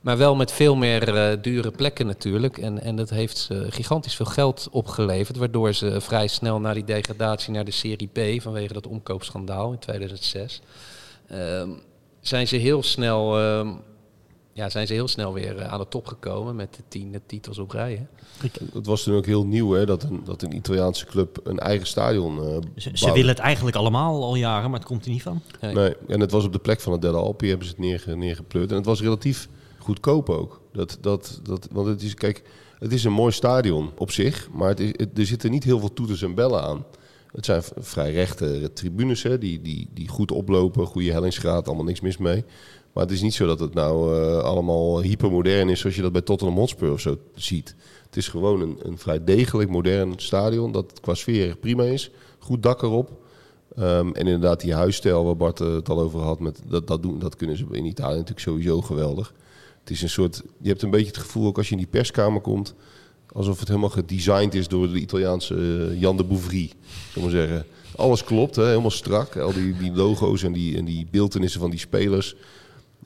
[0.01, 2.57] maar wel met veel meer eh, dure plekken natuurlijk.
[2.57, 6.83] En, en dat heeft eh, gigantisch veel geld opgeleverd, waardoor ze vrij snel na die
[6.83, 10.61] degradatie naar de Serie B vanwege dat omkoopschandaal in 2006
[11.27, 11.69] ehm,
[12.19, 13.39] zijn ze heel snel.
[13.39, 13.71] ehm,
[14.53, 17.57] ja, zijn ze heel snel weer eh, aan de top gekomen met de tien titels
[17.57, 18.07] op rij.
[18.41, 18.49] Hè?
[18.73, 21.87] Het was toen ook heel nieuw hè, dat, een, dat een Italiaanse club een eigen
[21.87, 22.57] stadion eh
[22.93, 25.41] Ze, willen het eigenlijk allemaal al jaren, maar het komt er niet van.
[25.61, 25.73] Nee.
[25.73, 28.15] Nee, en het was op de plek van het Delle Alpi hebben ze het neerge,
[28.15, 28.69] neergepleurd.
[28.69, 30.61] En het was relatief goedkoop ook.
[30.73, 32.43] Dat, dat, dat, want het is, kijk,
[32.79, 35.79] het is een mooi stadion op zich, maar het is, het- er zitten niet heel
[35.79, 36.85] veel toeters en bellen aan.
[37.37, 42.01] Het zijn vrij rechte tribunes hè, die, die, die goed oplopen, goede hellingsgraad, allemaal niks
[42.01, 42.43] mis mee.
[42.93, 46.11] Maar het is niet zo dat het nou eh, allemaal hypermodern is zoals je dat
[46.11, 47.75] bij Tottenham Hotspur of zo ziet.
[48.05, 52.11] Het is gewoon een, een vrij degelijk modern stadion dat qua sfeer prima is.
[52.39, 53.11] Goed dak erop.
[53.75, 57.01] Ehm, en inderdaad, die huisstijl waar Bart eh, het al over had, met, dat, dat,
[57.01, 59.33] doen, dat kunnen ze in Italië natuurlijk sowieso geweldig.
[59.79, 61.89] Het is een soort, je hebt een beetje het gevoel, ook als je in die
[61.89, 62.75] perskamer komt,
[63.31, 65.55] alsof het helemaal gedesigned is door de Italiaanse
[65.91, 66.71] eh, Jan de Bouvry,
[67.13, 67.65] we maar zeggen.
[67.95, 69.35] Alles klopt, hè, helemaal strak.
[69.37, 72.35] Al die, die logo's en die, en die beeldenissen van die spelers.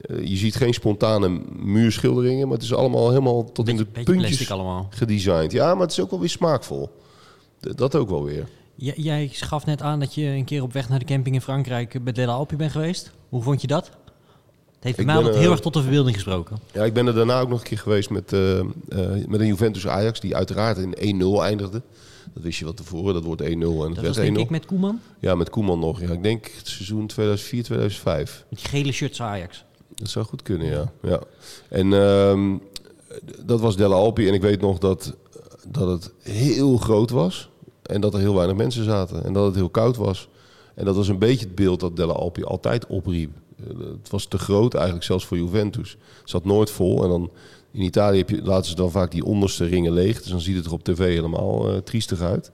[0.02, 4.16] Eh, je ziet geen spontane muurschilderingen, maar het is allemaal helemaal tot in de puntjes
[4.18, 4.88] plastic allemaal.
[4.90, 5.52] gedesigned.
[5.52, 6.90] Ja, maar het is ook wel weer smaakvol.
[7.60, 8.48] D- Dat ook wel weer.
[8.76, 11.42] J- jij gaf net aan dat je een keer op weg naar de camping in
[11.42, 13.12] Frankrijk eh, bij Delle Alpi bent geweest.
[13.30, 13.92] Hoe vond je dat?
[14.82, 16.58] Het heeft Ik mij altijd heel eh, erg tot de verbeelding gesproken.
[16.74, 18.65] Ja, ik ben er daarna ook nog een keer geweest met, eh, eh,
[19.28, 21.82] met een Juventus Ajax, die uiteraard in 1-0 eindigde.
[22.34, 24.41] Dat wist je wel tevoren, dat wordt 1-0 en het Dat was werd denk 1-0.
[24.41, 25.00] ik met Koeman.
[25.20, 26.02] Ja, met Koeman nog.
[26.02, 28.46] Ja, ik denk het seizoen 2004, 2005.
[28.50, 29.63] Met die gele shirts Ajax.
[29.96, 30.91] Dat zou goed kunnen, ja.
[31.02, 31.20] ja.
[31.70, 32.58] En ehm,
[33.46, 34.28] dat was Della Alpi.
[34.28, 35.15] En ik weet nog dat,
[35.67, 37.50] dat het heel groot was.
[37.82, 39.24] En dat er heel weinig mensen zaten.
[39.24, 40.30] En dat het heel koud was.
[40.76, 43.32] En dat was een beetje het beeld dat Della Alpi altijd opriep.
[43.67, 45.97] Het was te groot eigenlijk, zelfs voor Juventus.
[46.19, 47.04] Het zat nooit vol.
[47.04, 47.32] En dan
[47.71, 50.21] in Italië heb je, laten ze dan vaak die onderste ringen leeg.
[50.21, 52.52] Dus dan ziet het er op tv helemaal eh, triestig uit.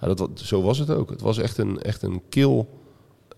[0.00, 1.10] Ja, dat, zo was het ook.
[1.10, 2.68] Het was echt een, echt een kil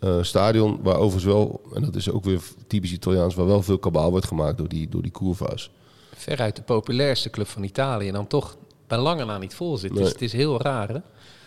[0.01, 3.79] eh, stadion waar overigens wel, en dat is ook weer typisch Italiaans, waar wel veel
[3.79, 5.71] kabaal wordt gemaakt door die, door die curva's.
[6.15, 8.57] Veruit de populairste club van Italië en dan toch
[8.87, 9.93] bij lange na niet vol zit.
[9.93, 10.03] Nee.
[10.03, 10.99] Dus het is heel raar hè?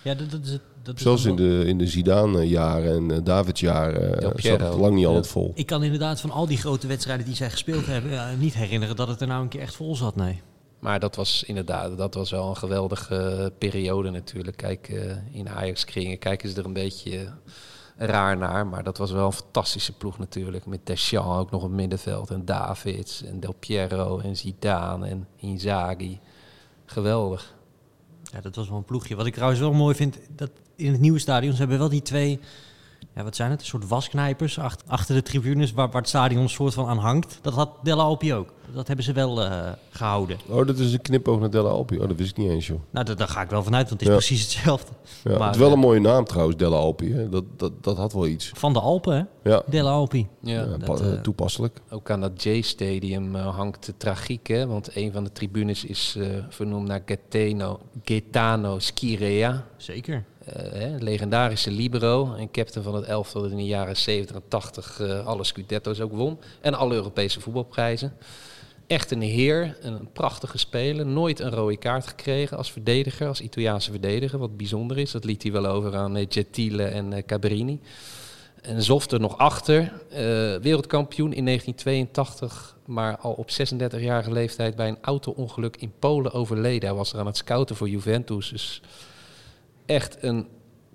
[0.05, 0.61] Ja, dat, dat is het.
[0.83, 4.93] Dat is Zelfs in de, in de Zidane-jaren en uh, Davids-jaren Del zat het lang
[4.93, 5.07] niet Ja.
[5.07, 5.51] altijd vol.
[5.55, 8.95] Ik kan inderdaad van al die grote wedstrijden die zij gespeeld hebben, ja, niet herinneren
[8.95, 10.15] dat het er nou een keer echt vol zat.
[10.15, 10.41] Nee.
[10.79, 14.57] Maar dat was inderdaad, dat was wel een geweldige eh, periode natuurlijk.
[14.57, 18.67] Kijk, eh, in Ajax-kringen kijken ze er een beetje eh, raar naar.
[18.67, 20.65] Maar dat was wel een fantastische ploeg natuurlijk.
[20.65, 22.29] Met Deschamps ook nog op het middenveld.
[22.29, 26.19] En Davids en Del Piero en Zidane en Inzaghi.
[26.85, 27.53] Geweldig.
[28.35, 29.15] Ja, dat was wel een ploegje.
[29.15, 32.01] Wat ik trouwens wel mooi vind, dat in het nieuwe stadion, ze hebben wel die
[32.01, 32.39] twee,
[33.15, 36.41] ja, wat zijn het, een soort wasknijpers ach- achter de tribunes waar, waar het stadion
[36.41, 37.39] een soort van aan hangt.
[37.41, 38.53] Dat had Della Alpi ook.
[38.73, 40.37] Dat hebben ze wel eh, gehouden.
[40.47, 41.99] Oh, dat is een knipoog naar Della Alpi.
[41.99, 42.79] Oh, dat wist ik niet eens, joh.
[42.89, 44.19] Nou, daar, ga ik wel vanuit, want het is Ja.
[44.25, 44.91] precies hetzelfde.
[45.23, 47.13] Ja, Maar, het is wel eh, een mooie naam trouwens, Della Alpi.
[47.13, 47.29] Hè.
[47.29, 48.51] Dat, dat, dat had wel iets.
[48.55, 49.49] Van de Alpen, hè?
[49.51, 50.27] Ja, Della Alpi.
[50.41, 50.53] Ja.
[50.61, 51.81] ja, dat, eh, toepasselijk.
[51.89, 54.67] Ook aan dat J-stadium eh, hangt de tragiek, hè?
[54.67, 59.63] want een van de tribunes is eh, vernoemd naar Gaetano, Gaetano Schirea.
[59.77, 60.25] Zeker.
[60.45, 64.41] Eh, hè, legendarische libero en captain van het elftal dat in de jaren 70 en
[64.47, 66.39] 80 eh, alle Scudetto's ook won.
[66.61, 68.13] En alle Europese voetbalprijzen.
[68.87, 71.05] Echt een heer, een prachtige speler.
[71.05, 74.39] Nooit een rode kaart gekregen als verdediger, als Italiaanse verdediger.
[74.39, 77.79] Wat bijzonder is, dat liet hij wel over aan eh, Gentile en Cabrini.
[78.61, 79.91] En Zoft er nog achter.
[80.61, 86.89] wereldkampioen in 1982, maar al op 36-jarige leeftijd bij een auto-ongeluk in Polen overleden.
[86.89, 88.49] Hij was er aan het scouten voor Juventus.
[88.49, 88.81] Dus
[89.85, 90.47] echt een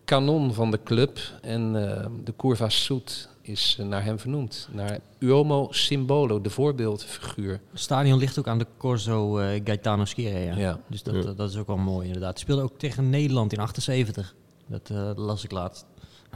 [0.04, 1.18] kanon van de club.
[1.42, 4.68] En eh, de Curva Sud is eh, naar hem vernoemd.
[4.72, 7.60] Naar Uomo Simbolo, de voorbeeldfiguur.
[7.70, 10.56] Het stadion ligt ook aan de Corso eh, Gaetano Schirea.
[10.56, 10.80] Ja.
[10.88, 11.32] Dus dat, Ja.
[11.32, 12.32] dat is ook wel mooi inderdaad.
[12.32, 14.34] Hij speelde ook tegen Nederland in 78.
[14.66, 15.84] Dat eh, las ik laatst.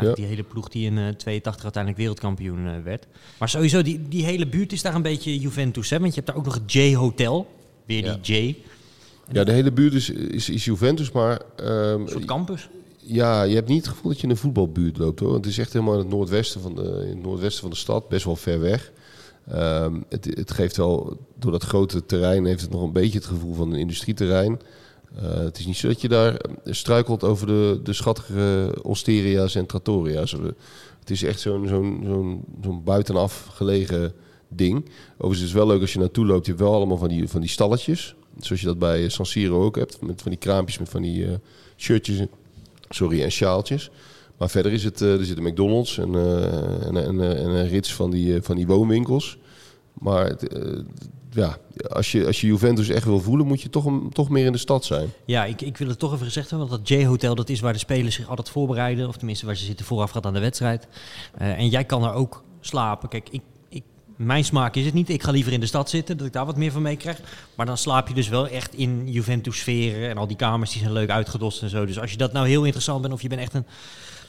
[0.01, 0.13] Ja.
[0.13, 3.07] die hele ploeg die in eh 82 uiteindelijk wereldkampioen werd.
[3.39, 5.91] Maar sowieso, die, die hele buurt is daar een beetje Juventus.
[5.91, 5.99] Hè?
[5.99, 7.47] Want je hebt daar ook nog het J-hotel.
[7.87, 8.17] Weer Ja.
[8.23, 8.57] die J.
[9.33, 12.69] Ja, de hele buurt is, is, is Juventus, maar ehm, Een soort campus.
[12.97, 15.31] ja, je hebt niet het gevoel dat je in een voetbalbuurt loopt hoor.
[15.31, 17.77] Want het is echt helemaal in het noordwesten van de, in het noordwesten van de
[17.77, 18.93] stad, best wel ver weg.
[19.49, 23.27] Ehm, het, het geeft wel, door dat grote terrein heeft het nog een beetje het
[23.27, 24.61] gevoel van een industrieterrein.
[25.17, 29.55] Eh, het is niet zo dat je daar eh, struikelt over de, de schattige osteria's
[29.55, 30.33] en trattoria's.
[31.01, 34.13] Het is echt zo'n zo'n zo'n zo'n buitenaf gelegen
[34.49, 34.89] ding.
[35.13, 36.47] Overigens is het wel leuk als je naartoe loopt.
[36.47, 38.15] Je hebt wel allemaal van die, van die stalletjes.
[38.39, 40.01] Zoals je dat bij San Siro ook hebt.
[40.01, 41.33] Met van die kraampjes met van die eh,
[41.77, 42.27] shirtjes
[42.89, 43.91] sorry, en sjaaltjes.
[44.37, 47.69] Maar verder is het, eh, er zit een McDonald's en, eh, en, en, en een
[47.69, 49.39] rits van die, van die woonwinkels.
[49.93, 50.37] Maar
[51.31, 54.53] ja, als je, als je Juventus echt wil voelen, moet je toch, toch meer in
[54.53, 55.09] de stad zijn.
[55.25, 56.69] Ja, ik, ik wil het toch even gezegd hebben.
[56.69, 59.09] Want dat J-hotel, dat is waar de spelers zich altijd voorbereiden.
[59.09, 60.89] Of tenminste, waar ze zitten voorafgaand aan de wedstrijd.
[61.39, 63.09] En jij kan er ook slapen.
[63.09, 63.43] Kijk, ik,
[64.17, 65.09] mijn smaak is het niet.
[65.09, 67.21] Ik ga liever in de stad zitten, dat ik daar wat meer van meekrijg.
[67.55, 70.09] Maar dan slaap je dus wel echt in Juventus-sferen.
[70.11, 71.87] En al die kamers die zijn leuk uitgedost en zo.
[71.87, 73.67] Dus als je dat nou heel interessant bent of je bent echt een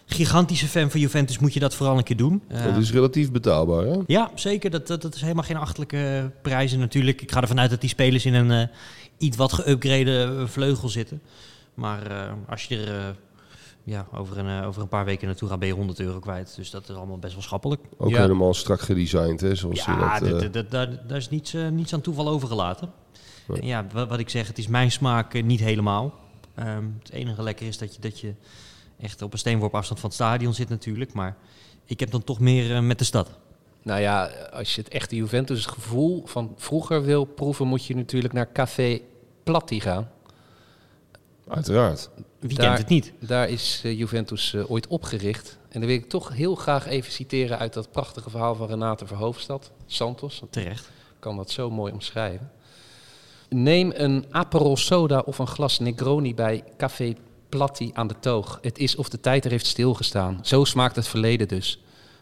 [0.06, 2.41] gigantische fan van Juventus, moet je dat vooral een keer doen.
[2.48, 3.98] Eh, Het is relatief betaalbaar, hè?
[4.08, 4.69] ja, zeker.
[4.69, 7.21] Dat, dat, dat is helemaal geen achtelijke prijzen natuurlijk.
[7.21, 8.67] Ik ga ervan uit dat die spelers in een eh,
[9.17, 11.21] iets wat geüpgrade eh, vleugel zitten.
[11.74, 13.06] Maar eh, als je er eh,
[13.86, 16.54] ja, over, een, eh, over een paar weken naartoe gaat, ben je 100 euro kwijt.
[16.56, 17.82] Dus dat is allemaal best wel schappelijk.
[17.98, 18.21] Ook Ja.
[18.21, 19.56] helemaal strak gedesigned, hè?
[19.56, 22.91] Zoals Ja, dat, eh, dat, dat, daar, daar is niets, eh, niets aan toeval overgelaten.
[23.48, 23.60] Nee.
[23.62, 26.13] En ja, wat, wat ik zeg, het is mijn smaak niet helemaal.
[26.56, 28.34] Ehm, het enige lekker is dat je, dat je
[29.00, 31.13] echt op een steenworp afstand van het stadion zit natuurlijk.
[31.13, 31.38] Maar
[31.86, 33.30] ik heb dan toch meer met de stad.
[33.82, 38.34] Nou ja, als je het echte Juventus gevoel van vroeger wil proeven, moet je natuurlijk
[38.34, 39.02] naar Café
[39.43, 40.10] Platti gaan.
[41.48, 42.10] Uiteraard.
[42.47, 43.13] Wie Daar- kent het niet?
[43.19, 45.58] Daar is eh, Juventus eh, ooit opgericht.
[45.69, 49.05] En dan wil ik toch heel graag even citeren uit dat prachtige verhaal van Renate
[49.08, 50.41] Verhoofdstad, Santos.
[50.49, 50.89] Terecht.
[51.19, 52.51] kan dat zo mooi omschrijven.
[53.49, 57.13] Neem een Aperol Soda of een glas Negroni bij Café
[57.49, 58.60] Platti aan de toog.
[58.62, 60.39] Het is of de tijd er heeft stilgestaan.
[60.41, 61.79] Zo smaakt het verleden dus.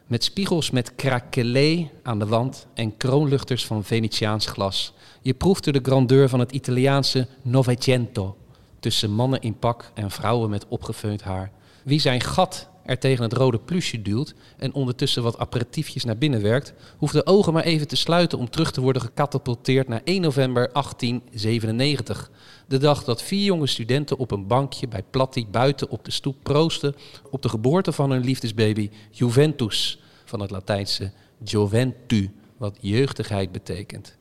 [0.08, 4.94] Met spiegels met craquelé aan de wand en kroonluchters van Venetiaans glas.
[5.22, 8.38] Je proeft er de grandeur van het Italiaanse Novecento.
[8.84, 11.52] Tussen mannen in pak en vrouwen met opgefeund haar.
[11.84, 16.42] Wie zijn gat er tegen het rode plusje duwt en ondertussen wat aperitiefjes naar binnen
[16.42, 20.22] werkt, hoeft de ogen maar even te sluiten om terug te worden gecatapulteerd naar 1
[20.22, 22.32] november 1897.
[22.68, 26.36] De dag dat vier jonge studenten op een bankje bij Platti buiten op de stoep
[26.42, 26.96] proosten
[27.30, 31.12] op de geboorte van hun liefdesbaby Juventus, van het Latijnse
[31.44, 34.18] Joventu, wat jeugdigheid betekent.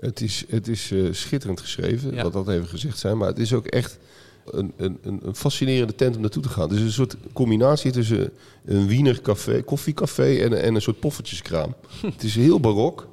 [0.00, 2.22] Het is, het is eh, schitterend geschreven, Ja.
[2.22, 3.16] dat dat even gezegd zijn.
[3.18, 3.98] Maar het is ook echt
[4.50, 6.68] een, een, een fascinerende tent om naartoe te gaan.
[6.68, 8.30] Het is een soort combinatie tussen
[8.64, 11.74] een Wiener café, koffiecafé en, en een soort poffertjeskraam.
[12.14, 13.08] het is heel barok.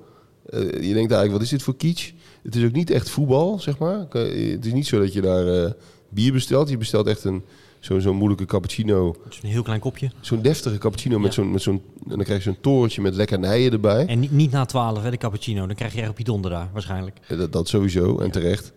[0.46, 2.12] Eh, je denkt eigenlijk, wat is dit voor kitsch?
[2.44, 4.06] Het is ook niet echt voetbal, zeg maar.
[4.10, 5.72] Het is niet zo dat je daar eh,
[6.10, 6.70] bier bestelt.
[6.70, 7.44] Je bestelt echt een,
[7.82, 9.16] zo'n zo'n moeilijke cappuccino.
[9.42, 10.12] Een heel klein kopje.
[10.22, 11.42] Zo'n deftige cappuccino met Ja.
[11.42, 11.52] zo'n...
[11.52, 14.06] Met zo'n en dan krijg je zo'n torentje met lekkernijen erbij.
[14.06, 15.66] En niet, niet na 12, hè, de cappuccino.
[15.68, 17.18] Dan krijg je er op je donder daar, waarschijnlijk.
[17.28, 18.72] Ja, Dat, dat sowieso, en terecht.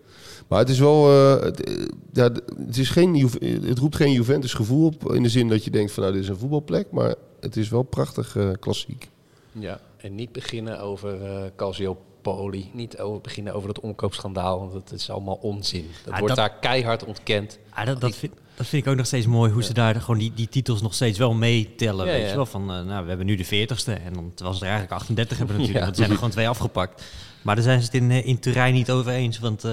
[0.48, 2.22] Maar het is wel, eh, het, eh, ja,
[2.66, 5.70] het, is geen, Juve- het roept geen Juventus gevoel op in de zin dat je
[5.70, 9.08] denkt van nou dit is een voetbalplek, maar het is wel prachtig eh, klassiek.
[9.52, 12.70] Ja, en niet beginnen over eh Calciopoli.
[12.72, 15.86] Niet over, beginnen over dat omkoopschandaal, want het is allemaal onzin.
[16.04, 17.58] Dat Ah, wordt dat- daar keihard ontkend.
[17.70, 20.18] Ah, dat, dat, vind, dat vind ik ook nog steeds mooi, hoe ze daar gewoon
[20.18, 22.06] die, die titels nog steeds wel meetellen.
[22.06, 22.28] Ja, weet ja.
[22.28, 24.70] je wel, van eh, nou, we hebben nu de 40ste en dan terwijl ze er
[24.70, 25.84] eigenlijk 38 hebben natuurlijk.
[25.84, 27.02] Want er zijn er gewoon twee afgepakt.
[27.42, 29.72] Maar daar zijn ze het in, eh, in Turijn niet over eens, want eh,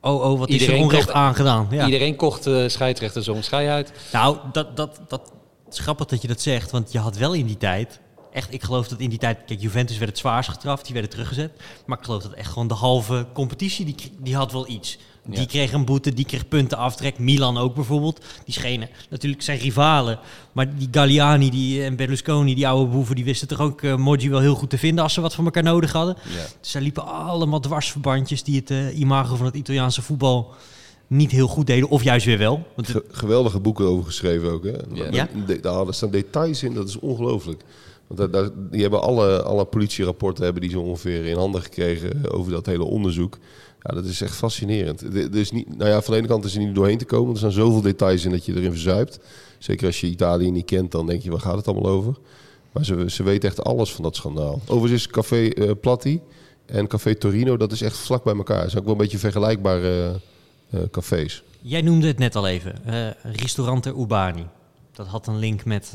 [0.00, 1.66] oh, oh, wat is er onrecht kocht- aangedaan.
[1.70, 1.84] Ja.
[1.84, 3.92] Iedereen kocht uh, scheidsrechter zo'n schei uit.
[4.12, 5.32] Nou, dat, dat, dat
[5.64, 8.00] het is grappig dat je dat zegt, want je had wel in die tijd...
[8.32, 9.38] Echt, ik geloof dat in die tijd...
[9.46, 11.50] Kijk, Juventus werd het zwaarst getraft, die werden teruggezet.
[11.86, 14.98] Maar ik geloof dat echt gewoon de halve competitie, die, die had wel iets.
[15.26, 15.46] Die Ja.
[15.46, 17.18] kreeg een boete, die kreeg punten aftrek.
[17.18, 18.20] Milan ook bijvoorbeeld.
[18.44, 20.18] Die schenen natuurlijk zijn rivalen.
[20.52, 23.14] Maar die Galliani die, en Berlusconi, die oude boeven...
[23.16, 25.04] die wisten toch ook uh, Moggi wel heel goed te vinden...
[25.04, 26.16] als ze wat van elkaar nodig hadden.
[26.24, 26.46] Ja.
[26.60, 28.42] Dus er liepen allemaal dwarsverbandjes...
[28.42, 30.54] die het eh, imago van het Italiaanse voetbal
[31.06, 31.88] niet heel goed deden.
[31.88, 32.66] Of juist weer wel.
[32.76, 34.64] Want Ge- geweldige boeken over geschreven ook.
[34.64, 34.70] Hè?
[34.92, 35.06] Ja.
[35.10, 35.28] Ja?
[35.46, 37.62] De- Daar daar staan details in, dat is ongelooflijk.
[38.16, 42.66] Want die hebben alle, alle politierapporten hebben die zo ongeveer in handen gekregen over dat
[42.66, 43.38] hele onderzoek.
[43.82, 45.00] Ja, dat is echt fascinerend.
[45.00, 47.32] Er is niet, nou ja, van de ene kant is er niet doorheen te komen.
[47.32, 49.20] Er staan zoveel details in dat je erin verzuipt.
[49.58, 52.14] Zeker als je Italië niet kent, dan denk je, waar gaat het allemaal over?
[52.72, 54.60] Maar ze, ze weten echt alles van dat schandaal.
[54.66, 56.20] Overigens is Café eh, Platti
[56.66, 58.60] en Café Torino, dat is echt vlak bij elkaar.
[58.60, 60.20] Het zijn ook wel een beetje vergelijkbare
[60.70, 61.42] eh, eh, cafés.
[61.60, 62.74] Jij noemde het net al even.
[63.22, 64.46] Ristorante Urbani.
[64.92, 65.92] dat had een link met,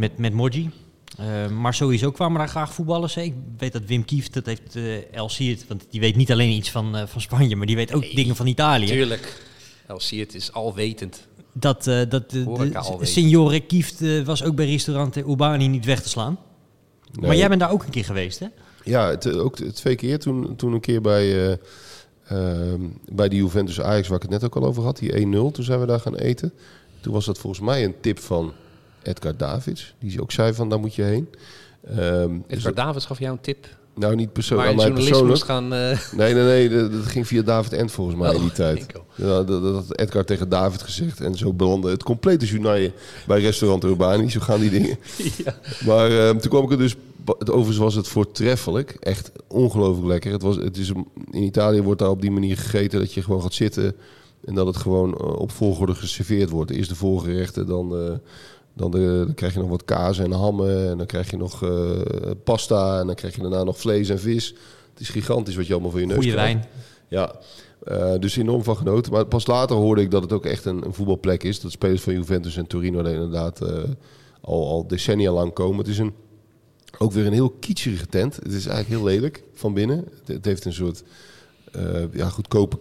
[0.00, 0.70] met, met Modji.
[1.16, 3.14] Eh, maar sowieso kwamen daar graag voetballers.
[3.14, 3.22] hè.
[3.22, 6.50] Ik weet dat Wim Kieft, dat heeft uh, El Siert, want die weet niet alleen
[6.50, 8.86] iets van, eh, van Spanje, maar die weet ook Nee, dingen van Italië.
[8.86, 9.42] Tuurlijk.
[9.86, 11.28] El Siert is alwetend.
[11.52, 12.34] Dat, eh dat
[13.00, 16.38] signore Kieft was ook bij restaurant Urbani niet weg te slaan.
[17.20, 18.46] Maar jij bent daar ook een keer geweest, hè?
[18.84, 20.18] Ja, het, ook twee keer.
[20.18, 21.56] Toen, toen een keer bij, eh,
[22.28, 22.80] ehm,
[23.12, 25.50] bij die Juventus Ajax, waar ik het net ook al over had, die 1-0.
[25.50, 26.52] Toen zijn we daar gaan eten.
[27.00, 28.52] Toen was dat volgens mij een tip van
[29.02, 29.94] Edgar Davids.
[29.98, 31.28] Die ook zei van, daar moet je heen.
[31.80, 31.98] Dus
[32.48, 33.66] Edgar Davids gaf jou een tip.
[33.94, 35.72] nou, niet perso waar aan een mij journalist moest persoonlijk.
[35.72, 35.72] gaan...
[36.12, 36.68] eh, Nee, nee, nee.
[36.68, 38.86] Dat, dat ging via David Ent volgens mij in die Oh, tijd.
[39.14, 41.20] Ja, dat, dat had Edgar tegen David gezegd.
[41.20, 42.88] En zo belandde het complete journaal
[43.26, 44.30] bij restaurant Urbani.
[44.30, 44.98] Zo gaan die dingen.
[45.86, 46.96] Maar ehm, toen kwam ik er dus...
[47.38, 48.90] Het, overigens was het voortreffelijk.
[49.00, 50.32] Echt ongelooflijk lekker.
[50.32, 50.92] Het was, het is,
[51.30, 53.94] in Italië wordt daar op die manier gegeten dat je gewoon gaat zitten...
[54.44, 56.70] en dat het gewoon eh, op volgorde geserveerd wordt.
[56.70, 58.12] Eerst de voorgerechten, dan, eh,
[58.74, 60.88] dan, de, dan krijg je nog wat kaas en hammen...
[60.88, 62.00] en dan krijg je nog eh,
[62.44, 64.54] pasta en dan krijg je daarna nog vlees en vis.
[64.90, 66.52] Het is gigantisch wat je allemaal voor je neus Goeie krijgt.
[66.52, 66.68] wijn.
[67.08, 67.34] Ja,
[67.84, 69.12] eh, dus enorm van genoten.
[69.12, 71.60] Maar pas later hoorde ik dat het ook echt een, een voetbalplek is.
[71.60, 73.82] Dat spelers van Juventus en Torino er inderdaad eh,
[74.40, 75.78] al, al decennia lang komen.
[75.78, 76.12] Het is een,
[76.98, 78.36] ook weer een heel kitscherige tent.
[78.36, 79.96] Het is eigenlijk heel lelijk van binnen.
[79.96, 81.02] Het, het heeft een soort
[81.72, 82.78] eh, ja, goedkope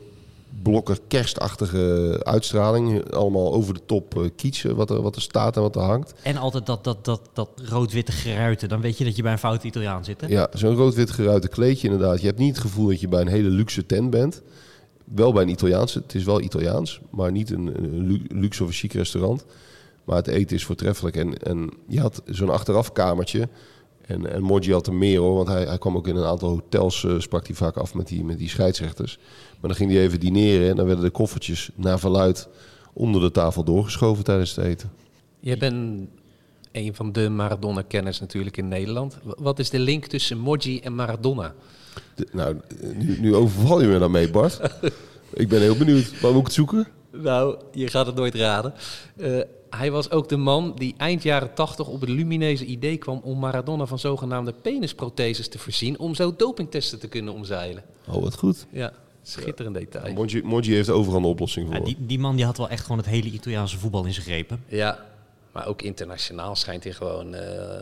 [0.61, 3.11] blokken kerstachtige uitstraling.
[3.11, 6.13] Allemaal over de top eh kietsen wat er, wat er staat en wat er hangt.
[6.23, 8.69] En altijd dat, dat, dat, dat rood-witte geruiten.
[8.69, 10.27] Dan weet je dat je bij een foute Italiaan zit, hè?
[10.27, 12.19] Ja, zo'n rood-wit geruite kleedje inderdaad.
[12.19, 14.41] Je hebt niet het gevoel dat je bij een hele luxe tent bent.
[15.03, 18.69] Wel bij een Italiaanse, het is wel Italiaans, maar niet een, een lu- luxe of
[18.69, 19.45] een chic restaurant.
[20.03, 21.15] Maar het eten is voortreffelijk.
[21.15, 23.49] En, en je had zo'n achterafkamertje.
[24.09, 26.49] En, en Moggi had er meer hoor, want hij, hij kwam ook in een aantal
[26.49, 29.17] hotels, eh, sprak hij vaak af met die, met die scheidsrechters.
[29.59, 32.47] Maar dan ging hij even dineren en dan werden de koffertjes naar verluid
[32.93, 34.91] onder de tafel doorgeschoven tijdens het eten.
[35.39, 36.07] Jij bent
[36.71, 39.17] een van de Maradona-kenners natuurlijk in Nederland.
[39.23, 41.53] Wat is de link tussen Moggi en Maradona?
[42.15, 42.57] De- nou,
[42.93, 44.59] nu, nu overval je me daarmee Bart.
[45.33, 46.19] ik ben heel benieuwd.
[46.19, 46.87] Waar moet ik het zoeken?
[47.11, 48.73] Nou, je gaat het nooit raden.
[49.17, 53.19] Eh, hij was ook de man die eind jaren 80 op het lumineuze idee kwam
[53.23, 57.83] om Maradona van zogenaamde penisprotheses te voorzien om zo dopingtesten te kunnen omzeilen.
[58.07, 58.65] Oh, wat goed.
[58.71, 60.13] Ja, schitterend detail.
[60.13, 61.75] Monji, Monji heeft overal een oplossing voor.
[61.75, 64.25] Ja, die, die man die had wel echt gewoon het hele Italiaanse voetbal in zijn
[64.25, 64.63] grepen.
[64.67, 65.05] Ja,
[65.51, 67.81] maar ook internationaal schijnt hij gewoon eh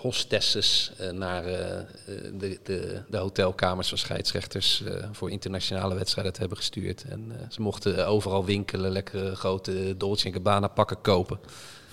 [0.00, 1.80] hostesses eh, naar eh,
[2.32, 7.04] de, de, de hotelkamers van scheidsrechters eh, voor internationale wedstrijden te hebben gestuurd.
[7.08, 11.38] En eh, ze mochten overal winkelen, lekkere grote Dolce Gabbana pakken kopen.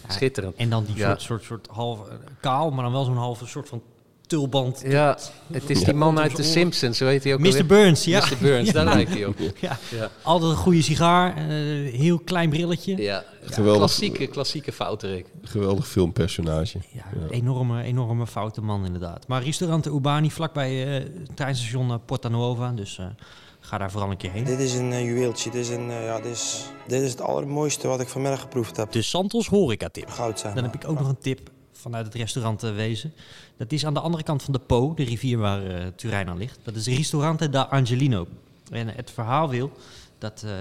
[0.07, 0.55] Schitterend.
[0.55, 1.07] En dan die Ja.
[1.07, 3.81] soort, soort, soort half eh, kaal, maar dan wel zo'n halve soort van
[4.27, 4.81] tulband.
[4.85, 5.17] Ja,
[5.51, 7.45] het is die man uit de Simpsons, zo heet hij ook Mr.
[7.45, 7.65] alweer?
[7.65, 8.19] Burns, ja.
[8.19, 8.37] Mr.
[8.41, 8.93] Burns, daar Ja.
[8.93, 9.35] lijkt hij op.
[9.59, 9.77] Ja.
[9.91, 11.43] Ja, Altijd een goede sigaar, eh,
[11.93, 12.97] heel klein brilletje.
[13.01, 13.23] ja.
[13.45, 13.77] Geweldig.
[13.77, 15.25] klassieke, klassieke fouterik.
[15.43, 16.79] Geweldig filmpersonage.
[16.91, 19.27] Ja, Enorme, enorme foute man inderdaad.
[19.27, 22.71] Maar restaurant Urbani vlakbij eh, het treinstation eh, Porta Nuova.
[22.71, 23.05] Dus eh,
[23.59, 24.43] ga daar vooral een keer heen.
[24.43, 25.51] Dit is een juweeltje.
[25.51, 28.91] Dit is, een, ja, dit, is, dit is het allermooiste wat ik vanmiddag geproefd heb.
[28.91, 30.09] De Santos horeca tip.
[30.09, 30.55] Goud zijn.
[30.55, 31.49] Dan heb ik ook nog een tip
[31.83, 33.13] vanuit het restaurant eh, Wezen.
[33.57, 36.37] Dat is aan de andere kant van de Po, de rivier waar eh, Turijn aan
[36.37, 36.59] ligt.
[36.63, 38.27] Dat is Ristorante da Angelino.
[38.71, 39.71] En het verhaal wil
[40.17, 40.51] dat eh,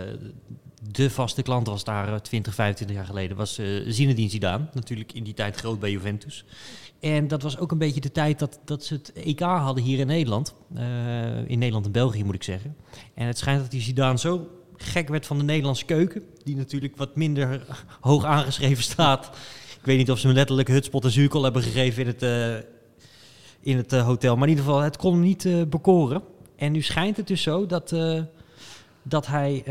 [0.93, 4.65] de vaste klant was daar eh, 20, 25 jaar geleden, was eh Zinedine Zidane.
[4.73, 6.45] Natuurlijk in die tijd groot bij Juventus.
[7.01, 9.99] En dat was ook een beetje de tijd dat, dat ze het EK hadden hier
[9.99, 10.55] in Nederland.
[11.47, 12.77] In Nederland en België moet ik zeggen.
[13.15, 16.23] En het schijnt dat die Zidane zo gek werd van de Nederlandse keuken.
[16.45, 17.67] Die natuurlijk wat minder
[18.01, 19.31] hoog aangeschreven staat.
[19.83, 22.55] Ik weet niet of ze hem letterlijk hutspot en zuurkool hebben gegeven in het, eh,
[23.61, 24.35] in het eh, hotel.
[24.35, 26.23] Maar in ieder geval, het kon hem niet eh, bekoren.
[26.57, 27.95] En nu schijnt het dus zo dat,
[29.03, 29.63] dat hij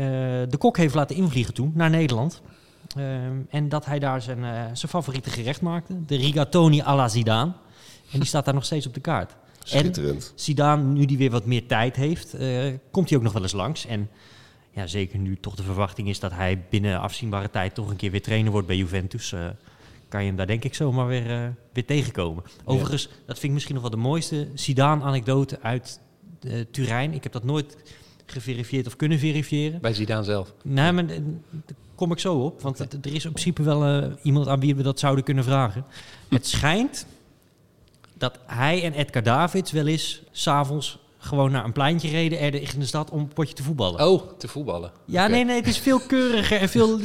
[0.48, 2.42] de kok heeft laten invliegen toen naar Nederland.
[2.96, 4.38] Ehm, en dat hij daar zijn,
[4.76, 6.04] zijn favoriete gerecht maakte.
[6.06, 7.52] De rigatoni alla Zidane.
[8.10, 9.34] En die staat daar nog steeds op de kaart.
[9.62, 10.32] Schitterend.
[10.34, 12.36] Zidane, nu die weer wat meer tijd heeft,
[12.90, 13.86] komt hij ook nog wel eens langs.
[13.86, 14.08] En
[14.70, 18.10] ja, zeker nu toch de verwachting is dat hij binnen afzienbare tijd toch een keer
[18.10, 19.32] weer trainer wordt bij Juventus.
[19.32, 19.46] eh,
[20.12, 22.42] kan je hem daar denk ik zomaar weer, eh, weer tegenkomen.
[22.64, 26.00] Overigens, dat vind ik misschien nog wel de mooiste Zidane-anekdote uit
[26.40, 27.12] eh, Turijn.
[27.12, 27.76] Ik heb dat nooit
[28.26, 29.80] geverifieerd of kunnen verifiëren.
[29.80, 30.52] Bij Zidane zelf.
[30.62, 31.16] Nee, maar eh,
[31.50, 32.62] daar kom ik zo op.
[32.62, 35.84] Want het- er is in principe wel iemand aan wie we dat zouden kunnen vragen.
[36.28, 37.06] Het schijnt
[38.14, 42.80] dat hij en Edgar Davids wel eens s'avonds gewoon naar een pleintje reden ergens in
[42.80, 44.06] de stad om een potje te voetballen.
[44.08, 44.90] Oh, te voetballen.
[45.04, 46.98] ja, nee, nee, het is veel keuriger en veel...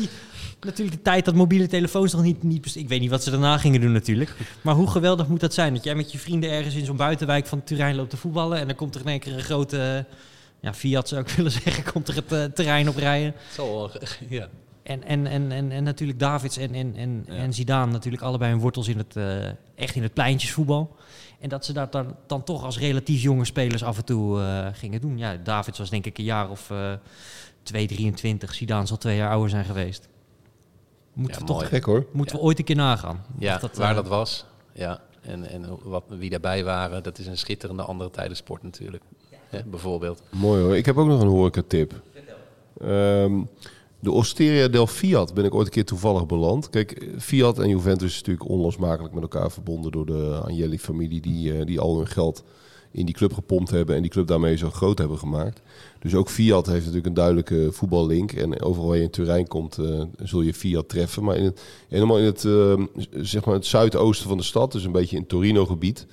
[0.59, 2.61] li- Natuurlijk de tijd dat mobiele telefoons nog niet, niet...
[2.61, 4.33] best- Ik weet niet wat ze daarna gingen doen natuurlijk.
[4.61, 5.73] Maar hoe geweldig moet dat zijn?
[5.73, 8.59] Dat jij met je vrienden ergens in zo'n buitenwijk van Turijn loopt te voetballen...
[8.59, 10.05] en dan komt er in één keer een grote...
[10.07, 10.13] eh,
[10.59, 13.33] Ja, Fiat zou ik willen zeggen, komt er het eh, terrein op rijden.
[13.57, 13.91] Wel,
[14.29, 14.47] ja.
[14.83, 18.59] En, en, en, en, en natuurlijk Davids en, en, en, en Zidane natuurlijk allebei hun
[18.61, 19.45] wortels in het, eh,
[19.75, 20.95] echt in het pleintjesvoetbal.
[21.39, 24.41] En dat ze dat dan, dan toch als relatief jonge spelers af en toe
[24.73, 25.17] gingen doen.
[25.17, 26.91] Ja, Davids was denk ik een jaar of eh
[27.63, 28.53] 2, 23.
[28.53, 30.07] Zidane zal twee jaar ouder zijn geweest.
[31.17, 31.67] Moeten Ja, we toch.
[31.67, 32.05] Gek hoor.
[32.11, 33.25] moeten we ooit een keer nagaan.
[33.39, 34.45] Ja, dat, waar eh, dat was.
[34.73, 39.03] Ja, en, en wat, wie daarbij waren, dat is een schitterende andere tijdensport natuurlijk.
[39.51, 40.21] Ja, bijvoorbeeld.
[40.29, 40.77] Mooi hoor.
[40.77, 42.01] Ik heb ook nog een horecatip.
[42.81, 43.41] Ehm
[43.99, 46.69] de Osteria del Fiat ben ik ooit een keer toevallig beland.
[46.69, 51.65] Kijk, Fiat en Juventus is natuurlijk onlosmakelijk met elkaar verbonden door de Agnelli-familie die, eh,
[51.65, 52.43] die al hun geld
[52.97, 55.61] in die club gepompt hebben en die club daarmee zo groot hebben gemaakt.
[55.99, 58.31] Dus ook Fiat heeft natuurlijk een duidelijke voetballink.
[58.31, 61.23] En overal waar je in Turijn komt, eh, zul je Fiat treffen.
[61.23, 64.83] Maar in het, helemaal in het, eh, zeg maar het zuidoosten van de stad, dus
[64.83, 66.05] een beetje in Torino-gebied,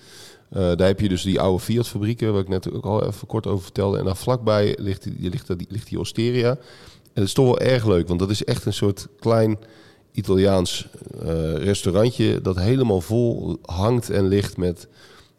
[0.49, 3.47] eh, daar heb je dus die oude Fiat-fabrieken, waar ik net ook al even kort
[3.47, 3.99] over vertelde.
[3.99, 6.51] En daar vlakbij ligt die, ligt, die, ligt die Osteria.
[6.51, 9.59] En dat is toch wel erg leuk, want dat is echt een soort klein
[10.13, 10.89] Italiaans
[11.55, 14.89] restaurantje dat helemaal vol hangt en ligt met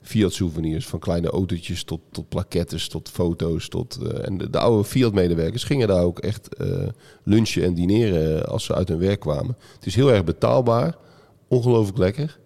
[0.06, 0.88] Fiat-souvenirs.
[0.88, 3.68] Van kleine autootjes tot, tot plakettes, tot foto's.
[3.68, 6.88] Tot, eh, en de, de oude Fiat-medewerkers gingen daar ook echt eh,
[7.24, 9.58] lunchen en dineren als ze uit hun werk kwamen.
[9.76, 10.98] Het is heel erg betaalbaar,
[11.48, 12.40] ongelooflijk lekker.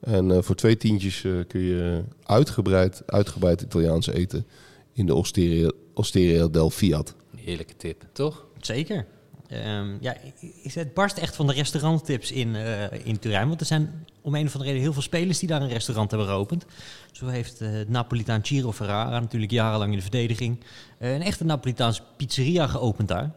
[0.00, 4.46] En eh, voor twee tientjes eh, kun je uitgebreid, uitgebreid Italiaans eten
[4.92, 7.14] in de Osteria, Osteria del Fiat.
[7.36, 8.46] Heerlijke tip, toch?
[8.60, 9.06] Zeker.
[9.48, 10.14] Ehm, ja,
[10.62, 13.48] het barst echt van de restauranttips in, eh, in Turijn.
[13.48, 16.10] Want er zijn om een of andere reden heel veel spelers die daar een restaurant
[16.10, 16.64] hebben geopend.
[17.12, 20.58] Zo heeft eh Napolitaan Ciro Ferrara natuurlijk jarenlang in de verdediging
[20.98, 23.30] eh, een echte Napolitaanse pizzeria geopend daar.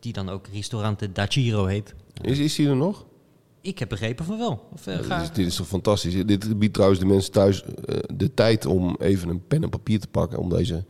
[0.00, 1.94] Die dan ook Ristorante da Ciro heet.
[2.20, 3.04] Is, is die er nog?
[3.60, 4.68] Ik heb begrepen van wel.
[4.72, 6.26] Of, Dit is, dit is toch fantastisch.
[6.26, 7.64] Dit biedt trouwens de mensen thuis
[8.14, 10.38] de tijd om even een pen en papier te pakken.
[10.38, 10.84] Om deze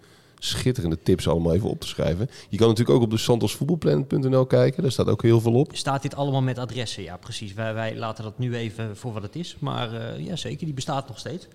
[0.47, 2.30] schitterende tips allemaal even op te schrijven.
[2.49, 4.82] Je kan natuurlijk ook op de santosvoetbalplanet.nl kijken.
[4.82, 5.70] Daar staat ook heel veel op.
[5.74, 7.03] Staat dit allemaal met adressen?
[7.03, 7.55] Ja, precies.
[7.55, 9.57] Wij, wij laten dat nu even voor wat het is.
[9.59, 11.47] Maar eh, ja, zeker, die bestaat nog steeds.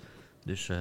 [0.46, 0.78] Dus eh,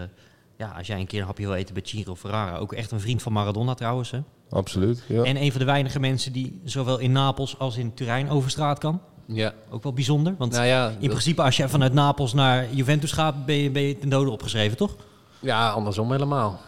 [0.57, 3.01] ja, als jij een keer een hapje wil eten bij Ciro Ferrara, ook echt een
[3.01, 4.11] vriend van Maradona trouwens.
[4.11, 4.19] Hè?
[4.51, 5.03] Absoluut.
[5.09, 5.23] Ja.
[5.23, 8.79] En een van de weinige mensen die zowel in Napels als in Turijn over straat
[8.79, 9.01] kan.
[9.27, 9.55] Ja.
[9.71, 10.35] Ook wel bijzonder.
[10.39, 13.71] Want Nou ja, in dat- principe als je vanuit Napels naar Juventus gaat, ben je,
[13.71, 14.97] ben je ten dode opgeschreven, toch?
[15.41, 16.61] Ja, andersom helemaal.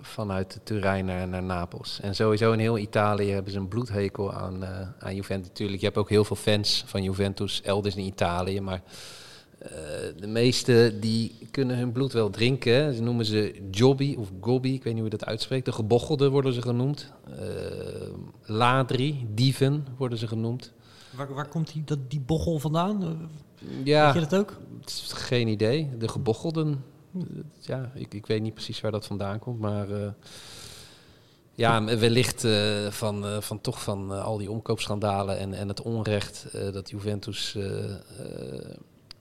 [0.00, 2.00] Vanuit Turijn naar, naar Napels.
[2.00, 5.48] En sowieso in heel Italië hebben ze een bloedhekel aan, eh, aan Juventus.
[5.48, 8.60] Natuurlijk, je hebt ook heel veel fans van Juventus elders in Italië.
[8.60, 8.82] Maar
[9.58, 9.70] eh,
[10.16, 12.94] de meeste die kunnen hun bloed wel drinken.
[12.94, 15.64] Ze noemen ze Jobby of Gobby, ik weet niet hoe je dat uitspreekt.
[15.64, 17.12] De gebochelden worden ze genoemd.
[17.38, 17.46] Eh,
[18.44, 20.72] ladri, dieven worden ze genoemd.
[21.10, 23.30] Waar, waar komt die, dat, die bochel vandaan?
[23.84, 24.56] Ja, Weet je dat ook?
[25.08, 25.88] Geen idee.
[25.98, 26.84] De gebochelden.
[27.58, 30.10] Ja, ik, ik weet niet precies waar dat vandaan komt, maar eh,
[31.54, 36.46] ja, wellicht eh, van, eh, van toch van al die omkoopschandalen en, en het onrecht
[36.72, 37.56] dat Juventus.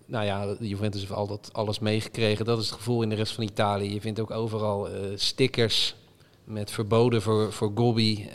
[0.05, 2.45] nou ja, Juventus heeft al dat alles meegekregen.
[2.45, 3.93] Dat is het gevoel in de rest van Italië.
[3.93, 5.95] Je vindt ook overal stickers
[6.43, 8.27] met verboden voor, voor Gobby.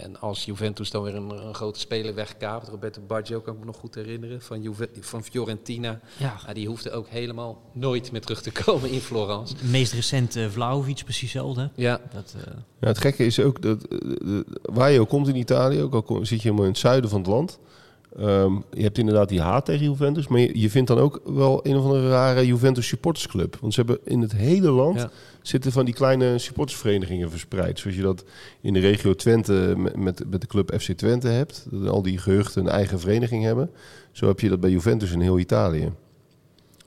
[0.00, 3.66] En als Juventus dan weer een, een grote speler wegkaapt, Roberto Baggio kan ik me
[3.66, 6.00] nog goed herinneren, van, Juve, van Fiorentina.
[6.18, 6.52] Ja.
[6.52, 9.54] Die hoefde ook helemaal nooit meer terug te komen in Florence.
[9.54, 11.70] De meest recente Vlaovic, precies hetzelfde.
[11.74, 15.28] Ja, Dat, eh, Ja, het gekke is ook dat eh, de- waar je ook komt
[15.28, 17.58] in Italië, ook al kom- zit je helemaal in het zuiden van het land.
[18.18, 21.66] Ehm, je hebt inderdaad die haat tegen Juventus, maar je, je vindt dan ook wel
[21.66, 23.56] een of andere rare Juventus supportersclub.
[23.60, 25.10] Want ze hebben in het hele land Ja.
[25.42, 27.78] zitten van die kleine supportersverenigingen verspreid.
[27.78, 28.24] Zoals je dat
[28.60, 31.66] in de regio Twente met, met, met de club FC Twente hebt.
[31.70, 33.70] Dat al die gehuchten een eigen vereniging hebben.
[34.12, 35.92] Zo heb je dat bij Juventus in heel Italië.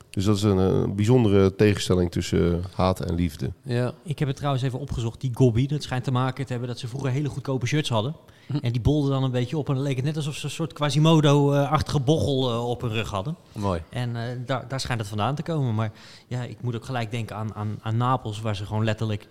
[0.10, 3.52] Dus dat is een, eh, bijzondere tegenstelling tussen haat en liefde.
[3.64, 3.94] ja.
[4.04, 5.22] Ik heb het trouwens even opgezocht.
[5.22, 8.16] Die Gobby, dat schijnt te maken te hebben dat ze vroeger hele goedkope shirts hadden.
[8.62, 10.52] En die bolden dan een beetje op en dan leek het net alsof ze een
[10.52, 13.36] soort Quasimodo-achtige bochel eh, op hun rug hadden.
[13.52, 13.82] mooi.
[13.90, 15.76] En eh, daar, daar schijnt het vandaan te komen.
[15.76, 15.92] Maar
[16.28, 19.28] ja, ik moet ook gelijk denken aan, aan, aan Napels, waar ze gewoon letterlijk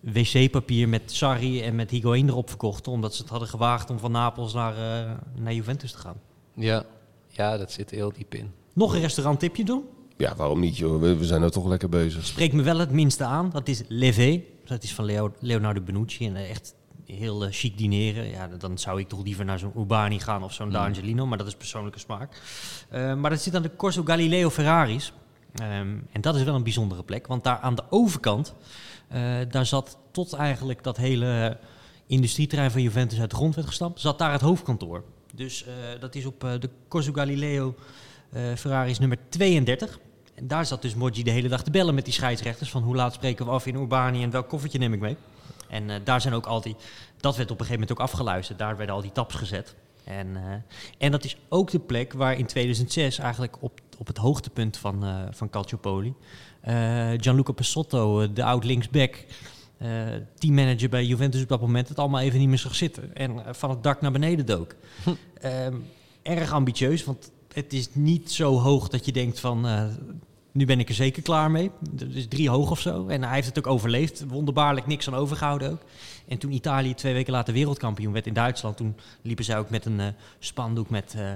[0.00, 2.92] wc-papier met Sarri en met Higuain erop verkochten.
[2.92, 6.16] Omdat ze het hadden gewaagd om van Napels naar, eh, naar Juventus te gaan.
[6.54, 6.84] Ja.
[7.28, 8.52] ja, dat zit er heel diep in.
[8.72, 9.84] Nog een restauranttipje doen?
[10.16, 11.00] Ja, waarom niet joh?
[11.00, 12.26] We, we zijn er toch lekker bezig.
[12.26, 13.50] Spreekt me wel het minste aan.
[13.50, 14.42] Dat is Levé.
[14.64, 16.26] Dat is van Leo, Leonardo Benucci.
[16.26, 16.74] En echt
[17.06, 18.28] heel eh, chic dineren.
[18.28, 21.26] Ja, dan zou ik toch liever naar zo'n Urbani gaan of zo'n D'Angelino.
[21.26, 22.40] Maar dat is persoonlijke smaak.
[22.88, 25.12] Eh, maar dat zit aan de Corso Galileo Ferraris.
[25.54, 27.26] Ehm, en dat is wel een bijzondere plek.
[27.26, 28.54] Want daar aan de overkant,
[29.08, 31.58] eh, daar zat tot eigenlijk dat hele
[32.06, 35.04] industrieterrein van Juventus uit de grond werd gestampt, zat daar het hoofdkantoor.
[35.34, 37.74] Dus eh, dat is op de Corso Galileo
[38.56, 39.98] Ferraris nummer 32.
[40.34, 42.70] En daar zat dus Moggi de hele dag te bellen met die scheidsrechters.
[42.70, 45.16] Van hoe laat spreken we af in Urbani en welk koffertje neem ik mee.
[45.68, 46.76] En eh, daar zijn ook al die
[47.20, 48.58] dat werd op een gegeven moment ook afgeluisterd.
[48.58, 49.74] Daar werden al die taps gezet.
[50.04, 50.42] En, eh,
[50.98, 55.04] en dat is ook de plek waar in 2006 eigenlijk op, op het hoogtepunt van,
[55.04, 56.14] eh van Calciopoli...
[57.16, 59.24] Gianluca Pesotto, de oud linksback...
[59.78, 59.88] eh
[60.38, 61.88] teammanager bij Juventus op dat moment...
[61.88, 63.14] het allemaal even niet meer zag zitten.
[63.14, 64.74] En van het dak naar beneden dook.
[65.40, 65.74] Ehm,
[66.22, 69.64] erg ambitieus, want het is niet zo hoog dat je denkt van...
[70.56, 71.70] nu ben ik er zeker klaar mee.
[71.90, 73.06] Dat is drie hoog of zo.
[73.06, 74.24] En hij heeft het ook overleefd.
[74.28, 75.80] Wonderbaarlijk niks aan overgehouden ook.
[76.28, 78.76] En toen Italië twee weken later wereldkampioen werd in Duitsland...
[78.76, 80.06] toen liepen zij ook met een eh,
[80.38, 81.14] spandoek met...
[81.16, 81.32] eh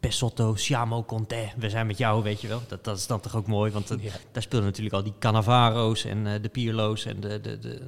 [0.00, 2.62] Pesotto, Siamo Conte, we zijn met jou, weet je wel.
[2.68, 4.10] Dat, dat is dan toch ook mooi, want eh, Ja.
[4.32, 7.04] daar speelden natuurlijk al die Cannavaro's en eh, de Pirlo's...
[7.04, 7.80] en de, de, de,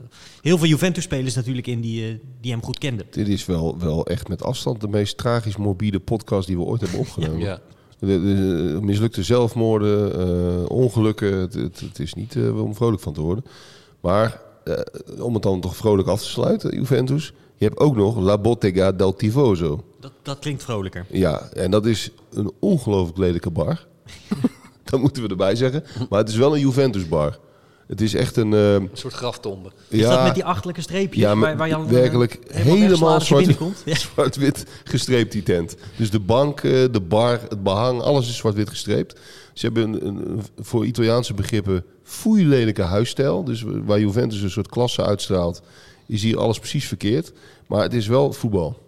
[0.42, 3.06] heel veel Juventus-spelers natuurlijk in die, die hem goed kenden.
[3.10, 6.80] Dit is wel, wel echt met afstand de meest tragisch morbide podcast die we ooit
[6.80, 7.38] hebben opgenomen.
[7.38, 7.60] Ja.
[8.00, 11.32] De- de mislukte zelfmoorden, eh, ongelukken.
[11.34, 13.44] Het, het, het is niet eh, om vrolijk van te worden.
[14.00, 14.74] Maar eh,
[15.24, 17.32] om het dan toch vrolijk af te sluiten, Juventus.
[17.56, 19.84] Je hebt ook nog La Bottega del Tifoso.
[20.00, 21.06] Dat, dat klinkt vrolijker.
[21.10, 23.86] Ja, en dat is een ongelooflijk lelijke bar.
[24.84, 25.84] dat moeten we erbij zeggen.
[26.08, 27.38] Maar het is wel een Juventus bar.
[27.90, 28.52] Het is echt een...
[28.52, 29.70] eh, Een soort graftombe.
[29.88, 31.22] Is ja, dat met die achterlijke streepjes?
[31.22, 33.56] ja, waar, waar je al, werkelijk helemaal helemaal je zwart,
[34.14, 35.76] zwart-wit gestreept die tent.
[35.96, 39.20] Dus de bank, de bar, het behang, alles is zwart-wit gestreept.
[39.52, 43.44] Ze hebben een, voor Italiaanse begrippen foeilelijke huisstijl.
[43.44, 45.62] Dus waar Juventus een soort klasse uitstraalt,
[46.06, 47.32] is hier alles precies verkeerd.
[47.66, 48.78] Maar het is wel voetbal.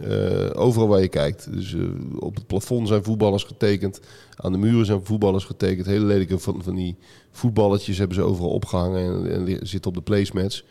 [0.00, 1.52] Eh, overal waar je kijkt.
[1.52, 1.80] Dus eh,
[2.18, 4.00] op het plafond zijn voetballers getekend.
[4.36, 5.86] Aan de muren zijn voetballers getekend.
[5.86, 6.96] Hele lelijke van, van die
[7.30, 10.64] voetballetjes hebben ze overal opgehangen en, en zitten op de placemats.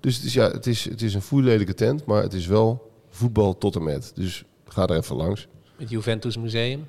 [0.00, 2.90] Dus het is, ja, het is, het is een foeilelijke tent, maar het is wel
[3.10, 4.12] voetbal tot en met.
[4.14, 5.46] Dus ga er even langs.
[5.76, 6.84] Het Juventus Museum.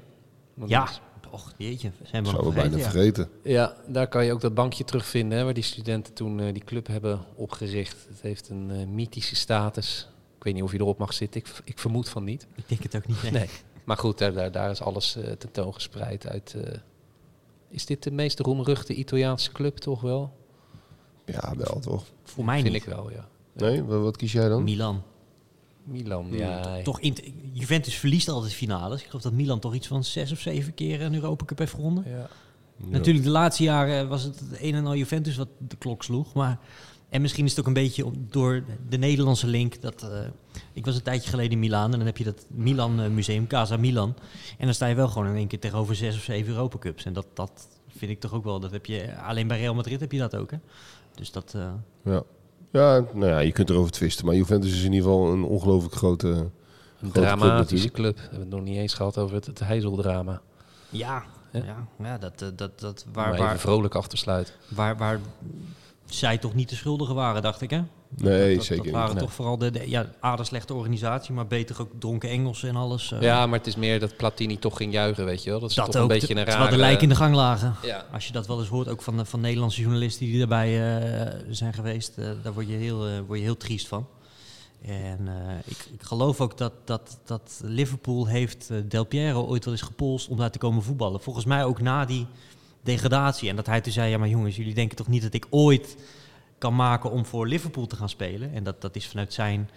[0.53, 0.89] Want Ja,
[1.31, 2.79] och jeetje, zijn we we bijna vergeten.
[2.79, 2.89] ja.
[2.89, 3.29] vergeten.
[3.43, 6.63] Ja, daar kan je ook dat bankje terugvinden hè, waar die studenten toen eh, die
[6.63, 8.05] club hebben opgericht.
[8.09, 10.07] Het heeft een mythische status.
[10.47, 11.41] Ik weet niet of je erop mag zitten.
[11.41, 12.47] Ik, ik vermoed van niet.
[12.55, 13.21] Ik denk het ook niet.
[13.21, 13.31] nee.
[13.31, 13.49] Nee.
[13.83, 16.55] Maar goed, daar, daar, is alles eh, tentoongespreid uit.
[16.63, 16.79] eh,
[17.69, 20.33] is dit de meest roemruchte Italiaanse club toch wel?
[21.25, 22.03] Ja, wel toch?
[22.23, 22.81] Voor mij Vind niet.
[22.81, 23.27] ik wel, ja.
[23.53, 24.63] Nee, wat, wat kies jij dan?
[24.63, 25.03] Milan.
[25.83, 26.81] Milan, ja.
[26.81, 27.15] Toch in,
[27.53, 29.01] Juventus verliest altijd finales.
[29.01, 31.73] Ik geloof dat Milan toch iets van zes of zeven keer een Europa Cup heeft
[31.73, 32.03] gewonnen.
[32.07, 32.29] ja.
[32.77, 36.33] Natuurlijk, de laatste jaren was het het een en al Juventus wat de klok sloeg.
[36.33, 36.59] Maar,
[37.09, 39.81] en misschien is het ook een beetje door de Nederlandse link.
[39.81, 40.19] Dat, eh,
[40.73, 43.47] ik was een tijdje geleden in Milaan en dan heb je dat Milan eh, Museum,
[43.47, 44.15] Casa Milan.
[44.57, 47.05] En dan sta je wel gewoon in één keer tegenover zes of zeven Europa Cups.
[47.05, 49.99] En dat, dat vind ik toch ook wel, dat heb je, alleen bij Real Madrid
[49.99, 50.57] heb je dat ook hè.
[51.15, 51.71] Dus dat, eh,
[52.03, 52.23] Ja.
[52.71, 54.25] Ja, nou ja, je kunt erover twisten.
[54.25, 56.27] Maar Juventus is in ieder geval een ongelooflijk grote...
[56.27, 56.51] Een
[57.11, 58.15] Grote dramatische club.
[58.15, 60.41] We hebben het nog niet eens gehad over het, het Heizeldrama.
[60.89, 61.63] ja, Ja.
[61.63, 64.53] ja, ja, dat, eh, dat, dat, Waar, waar, vrolijk af te sluiten.
[64.69, 65.19] waar, waar
[66.09, 67.81] zij toch niet de schuldigen waren, dacht ik hè.
[68.17, 69.19] Nee, dat, zeker dat waren niet.
[69.19, 73.11] toch vooral de, de ja, aardig slechte organisatie, maar beter ook dronken Engelsen en alles.
[73.11, 73.21] eh.
[73.21, 75.59] Ja, maar het is meer dat Platini toch ging juichen, weet je wel.
[75.59, 76.01] Dat is dat toch ook.
[76.01, 76.71] een beetje een terwijl rare...
[76.71, 77.75] de lijken in de gang lagen.
[77.83, 78.05] Ja.
[78.13, 81.33] Als je dat wel eens hoort, ook van, de- van Nederlandse journalisten die daarbij eh,
[81.49, 84.07] zijn geweest, eh, daar word je, heel, eh, word je heel triest van.
[84.85, 89.73] En eh, ik, ik geloof ook dat, dat, dat Liverpool heeft Del Piero ooit wel
[89.73, 91.21] eens gepolst om daar te komen voetballen.
[91.21, 92.25] Volgens mij ook na die
[92.87, 93.49] degradatie.
[93.49, 95.97] En dat hij toen zei, ja maar jongens, jullie denken toch niet dat ik ooit
[96.57, 98.53] kan maken om voor Liverpool te gaan spelen?
[98.53, 99.69] En dat, dat is vanuit zijn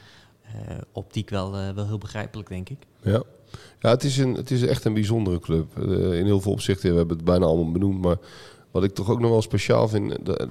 [0.43, 2.79] eh, optiek wel, eh, wel heel begrijpelijk, denk ik.
[3.03, 3.23] Ja,
[3.81, 5.79] ja het, is een, het is echt een bijzondere club.
[5.79, 8.01] Eh, in heel veel opzichten, we hebben het bijna allemaal benoemd.
[8.01, 8.17] Maar
[8.71, 10.49] wat ik toch ook nog wel speciaal vind, dat,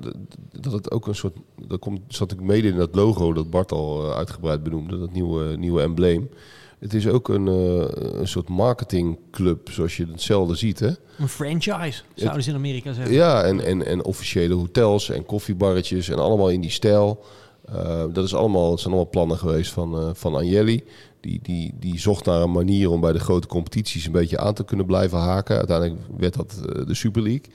[0.52, 1.38] dat het ook een soort...
[1.68, 5.58] Dat komt, zat ik mede in dat logo dat Bart al uitgebreid benoemde, dat nieuwe,
[5.58, 6.30] nieuwe embleem.
[6.80, 10.90] Het is ook een, eh, een soort marketingclub, zoals je het zelden ziet, hè?
[11.18, 13.14] Een franchise, zouden ze in Amerika zeggen.
[13.14, 17.24] Ja, en, en, en officiële hotels en koffiebarretjes en allemaal in die stijl.
[17.66, 20.84] Eh, dat, is allemaal, dat zijn allemaal plannen geweest van, eh van Agnelli.
[21.20, 24.54] Die, die, die zocht naar een manier om bij de grote competities een beetje aan
[24.54, 25.58] te kunnen blijven haken.
[25.58, 27.46] Uiteindelijk werd dat de Super League.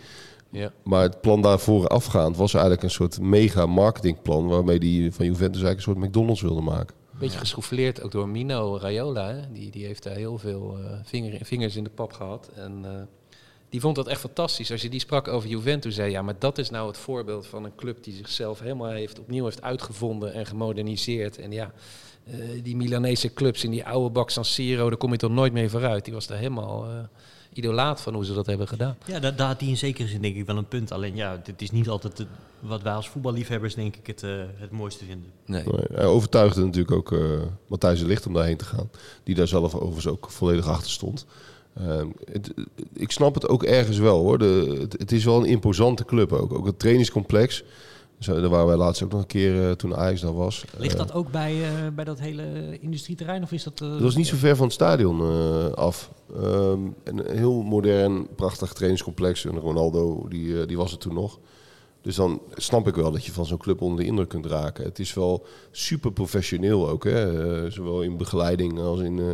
[0.51, 0.73] Ja.
[0.83, 4.47] Maar het plan daarvoor afgaand was eigenlijk een soort mega marketingplan...
[4.47, 6.95] waarmee die van Juventus eigenlijk een soort McDonald's wilde maken.
[7.25, 9.35] Beetje gesouffleerd ook door Mino Raiola.
[9.35, 9.53] Hè?
[9.53, 12.51] Die, die heeft daar heel veel eh, vinger, vingers in de pap gehad.
[12.55, 12.91] En eh,
[13.69, 14.71] die vond dat echt fantastisch.
[14.71, 17.65] Als je die sprak over Juventus, zei ja, maar dat is nou het voorbeeld van
[17.65, 21.39] een club die zichzelf helemaal heeft, opnieuw heeft uitgevonden en gemoderniseerd.
[21.39, 21.73] En ja,
[22.63, 25.69] die Milanese clubs in die oude bak San Siro, daar kom je toch nooit mee
[25.69, 26.05] vooruit.
[26.05, 26.91] Die was daar helemaal eh,
[27.53, 28.97] idolaat van hoe ze dat hebben gedaan.
[29.07, 30.93] Ja, daar, daar had hij in zekere zin denk ik wel een punt.
[30.93, 32.27] Alleen ja, dit is niet altijd het-
[32.61, 35.31] wat wij als voetballiefhebbers denk ik het, eh, het mooiste vinden.
[35.47, 35.65] Nee.
[35.65, 37.21] Nee, Hij overtuigde natuurlijk ook eh
[37.67, 38.91] Matthijs de Ligt om daarheen te gaan.
[39.25, 41.27] Die daar zelf overigens ook volledig achter stond.
[41.75, 42.53] Ehm, het,
[42.93, 44.39] ik snap het ook ergens wel hoor.
[44.39, 46.53] De, het, het is wel een imposante club ook.
[46.53, 47.63] Ook het trainingscomplex.
[48.19, 50.65] Zo, daar waren wij laatst ook nog een keer eh, toen Ajax daar was.
[50.79, 53.43] Ligt Eh, dat ook bij, eh, bij dat hele industrieterrein?
[53.43, 53.81] Of is dat...
[53.81, 56.11] eh, Het was niet zo ver van het stadion eh, af.
[56.37, 59.45] Ehm, een heel modern, prachtig trainingscomplex.
[59.45, 61.39] En Ronaldo, die, eh, die was er toen nog.
[62.03, 64.85] Dus dan snap ik wel dat je van zo'n club onder de indruk kunt raken.
[64.85, 67.05] Het is wel super professioneel ook.
[67.05, 67.63] Hè?
[67.65, 69.25] Eh, zowel in begeleiding als in eh,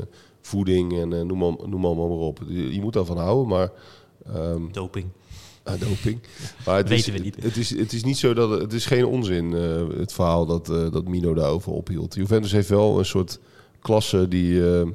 [0.41, 2.39] voeding en eh, noem, maar, noem maar, maar op.
[2.49, 3.71] Je, je moet daarvan houden, maar...
[4.35, 5.07] ehm, Doping.
[5.71, 6.21] Ah, doping.
[6.67, 7.43] Maar het Weten is, we niet.
[7.43, 10.71] Het is, het is niet zo dat het is geen onzin eh, het verhaal dat,
[10.71, 12.15] eh, dat Mino daarover ophield.
[12.15, 13.39] Juventus heeft wel een soort
[13.81, 14.61] klasse die.
[14.61, 14.95] eh, even,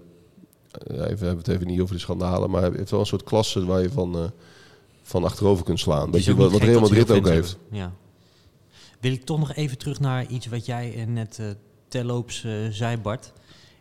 [0.97, 3.82] we hebben het even niet over de schandalen, maar heeft wel een soort klasse waar
[3.82, 4.32] je van,
[5.01, 6.13] van achterover kunt slaan.
[6.13, 7.57] Is je wat, wat Real dat Madrid ook heeft?
[7.71, 7.93] Ja.
[8.99, 11.39] Wil ik toch nog even terug naar iets wat jij net
[11.88, 13.34] terloops zei, Bart.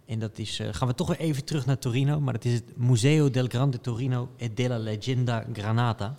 [0.07, 2.21] En dat is, gaan we toch weer even terug naar Torino.
[2.21, 6.17] Maar dat is het Museo del Grande Torino e della Leggenda Granata.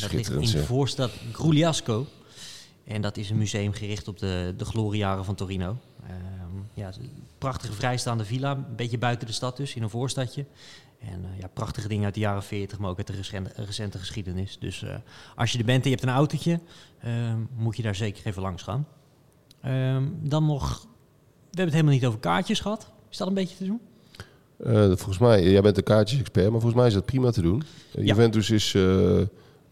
[0.00, 2.06] Dat ligt in de voorstad Grugliasco.
[2.84, 5.76] En dat is een museum gericht op de, de gloriejaren van Torino.
[6.02, 6.14] Ehm,
[6.74, 6.92] ja,
[7.38, 10.44] prachtige vrijstaande villa, een beetje buiten de stad dus, in een voorstadje.
[11.00, 13.98] En eh, ja, prachtige dingen uit de jaren 40, maar ook uit de recente, recente
[13.98, 14.56] geschiedenis.
[14.60, 14.94] Dus eh,
[15.36, 16.60] als je er bent en je hebt een autootje,
[17.00, 18.86] ehm, moet je daar zeker even langs gaan.
[19.60, 20.86] Ehm, dan nog, we
[21.40, 22.90] hebben het helemaal niet over kaartjes gehad.
[23.10, 23.80] Is dat een beetje te doen?
[24.56, 27.62] Eh, volgens mij, jij bent een kaartjes-expert, maar volgens mij is dat prima te doen.
[27.90, 28.02] Ja.
[28.02, 28.76] Juventus is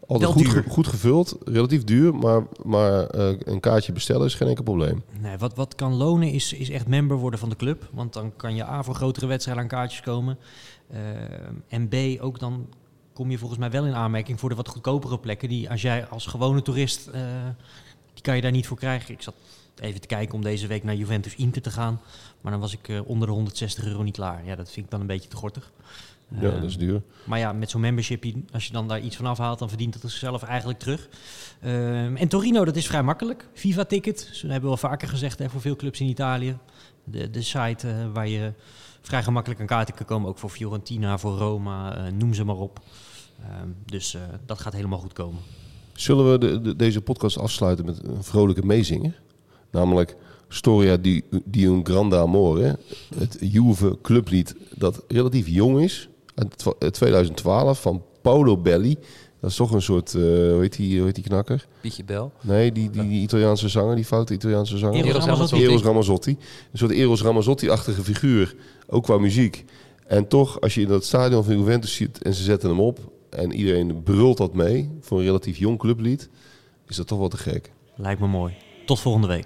[0.07, 4.47] altijd goed, ge- goed gevuld, relatief duur, maar, maar eh, een kaartje bestellen is geen
[4.47, 5.03] enkel probleem.
[5.19, 7.89] Nee, wat, wat kan lonen is, is echt member worden van de club.
[7.93, 10.37] Want dan kan je A voor grotere wedstrijden aan kaartjes komen.
[10.91, 12.67] Ehm, en B ook dan
[13.13, 15.49] kom je volgens mij wel in aanmerking voor de wat goedkopere plekken.
[15.49, 17.21] Die als jij als gewone toerist, eh,
[18.13, 19.13] die kan je daar niet voor krijgen.
[19.13, 19.33] Ik zat
[19.79, 22.01] even te kijken om deze week naar Juventus Inter te gaan.
[22.41, 24.45] Maar dan was ik eh, onder de 160 euro niet klaar.
[24.45, 25.71] Ja, dat vind ik dan een beetje te gortig.
[26.39, 27.01] Ja, dat is duur.
[27.25, 30.03] maar ja, met zo'n membership, als je dan daar iets van afhaalt, dan verdient het
[30.03, 31.09] zichzelf eigenlijk terug.
[31.61, 33.47] Ehm, en Torino, dat is vrij makkelijk.
[33.53, 36.57] Viva-ticket, dat hebben we al vaker gezegd hè, voor veel clubs in Italië.
[37.03, 38.53] De, de site eh, waar je
[39.01, 42.55] vrij gemakkelijk aan kaarten kan komen, ook voor Fiorentina, voor Roma, eh, noem ze maar
[42.57, 42.79] op.
[43.41, 45.41] Ehm, dus eh, dat gaat helemaal goed komen.
[45.93, 49.21] Zullen we de, de- deze podcast afsluiten met een vrolijke meezinger?
[49.71, 50.15] Namelijk
[50.49, 52.79] Storia di, di un grande amore.
[53.15, 56.09] Het Juve clublied dat relatief jong is.
[56.37, 58.97] Uit twa- uit 2012 van Paolo Belli.
[59.39, 61.67] Dat is toch een soort, eh hoe, heet die, hoe heet die knakker?
[61.81, 62.31] Pietje Bel.
[62.41, 65.05] Nee, die, die, die Italiaanse zanger, die foute Italiaanse zanger.
[65.05, 65.63] Eros Ramazzotti.
[65.65, 66.37] Eros Ramazzotti.
[66.71, 68.55] Een soort Eros Ramazzotti-achtige figuur,
[68.87, 69.65] ook qua muziek.
[70.07, 72.99] En toch, als je in dat stadion van Juventus ziet en ze zetten hem op...
[73.29, 76.29] en iedereen brult dat mee voor een relatief jong clublied...
[76.87, 77.71] is dat toch wel te gek.
[77.95, 78.53] Lijkt me mooi.
[78.85, 79.45] Tot volgende week.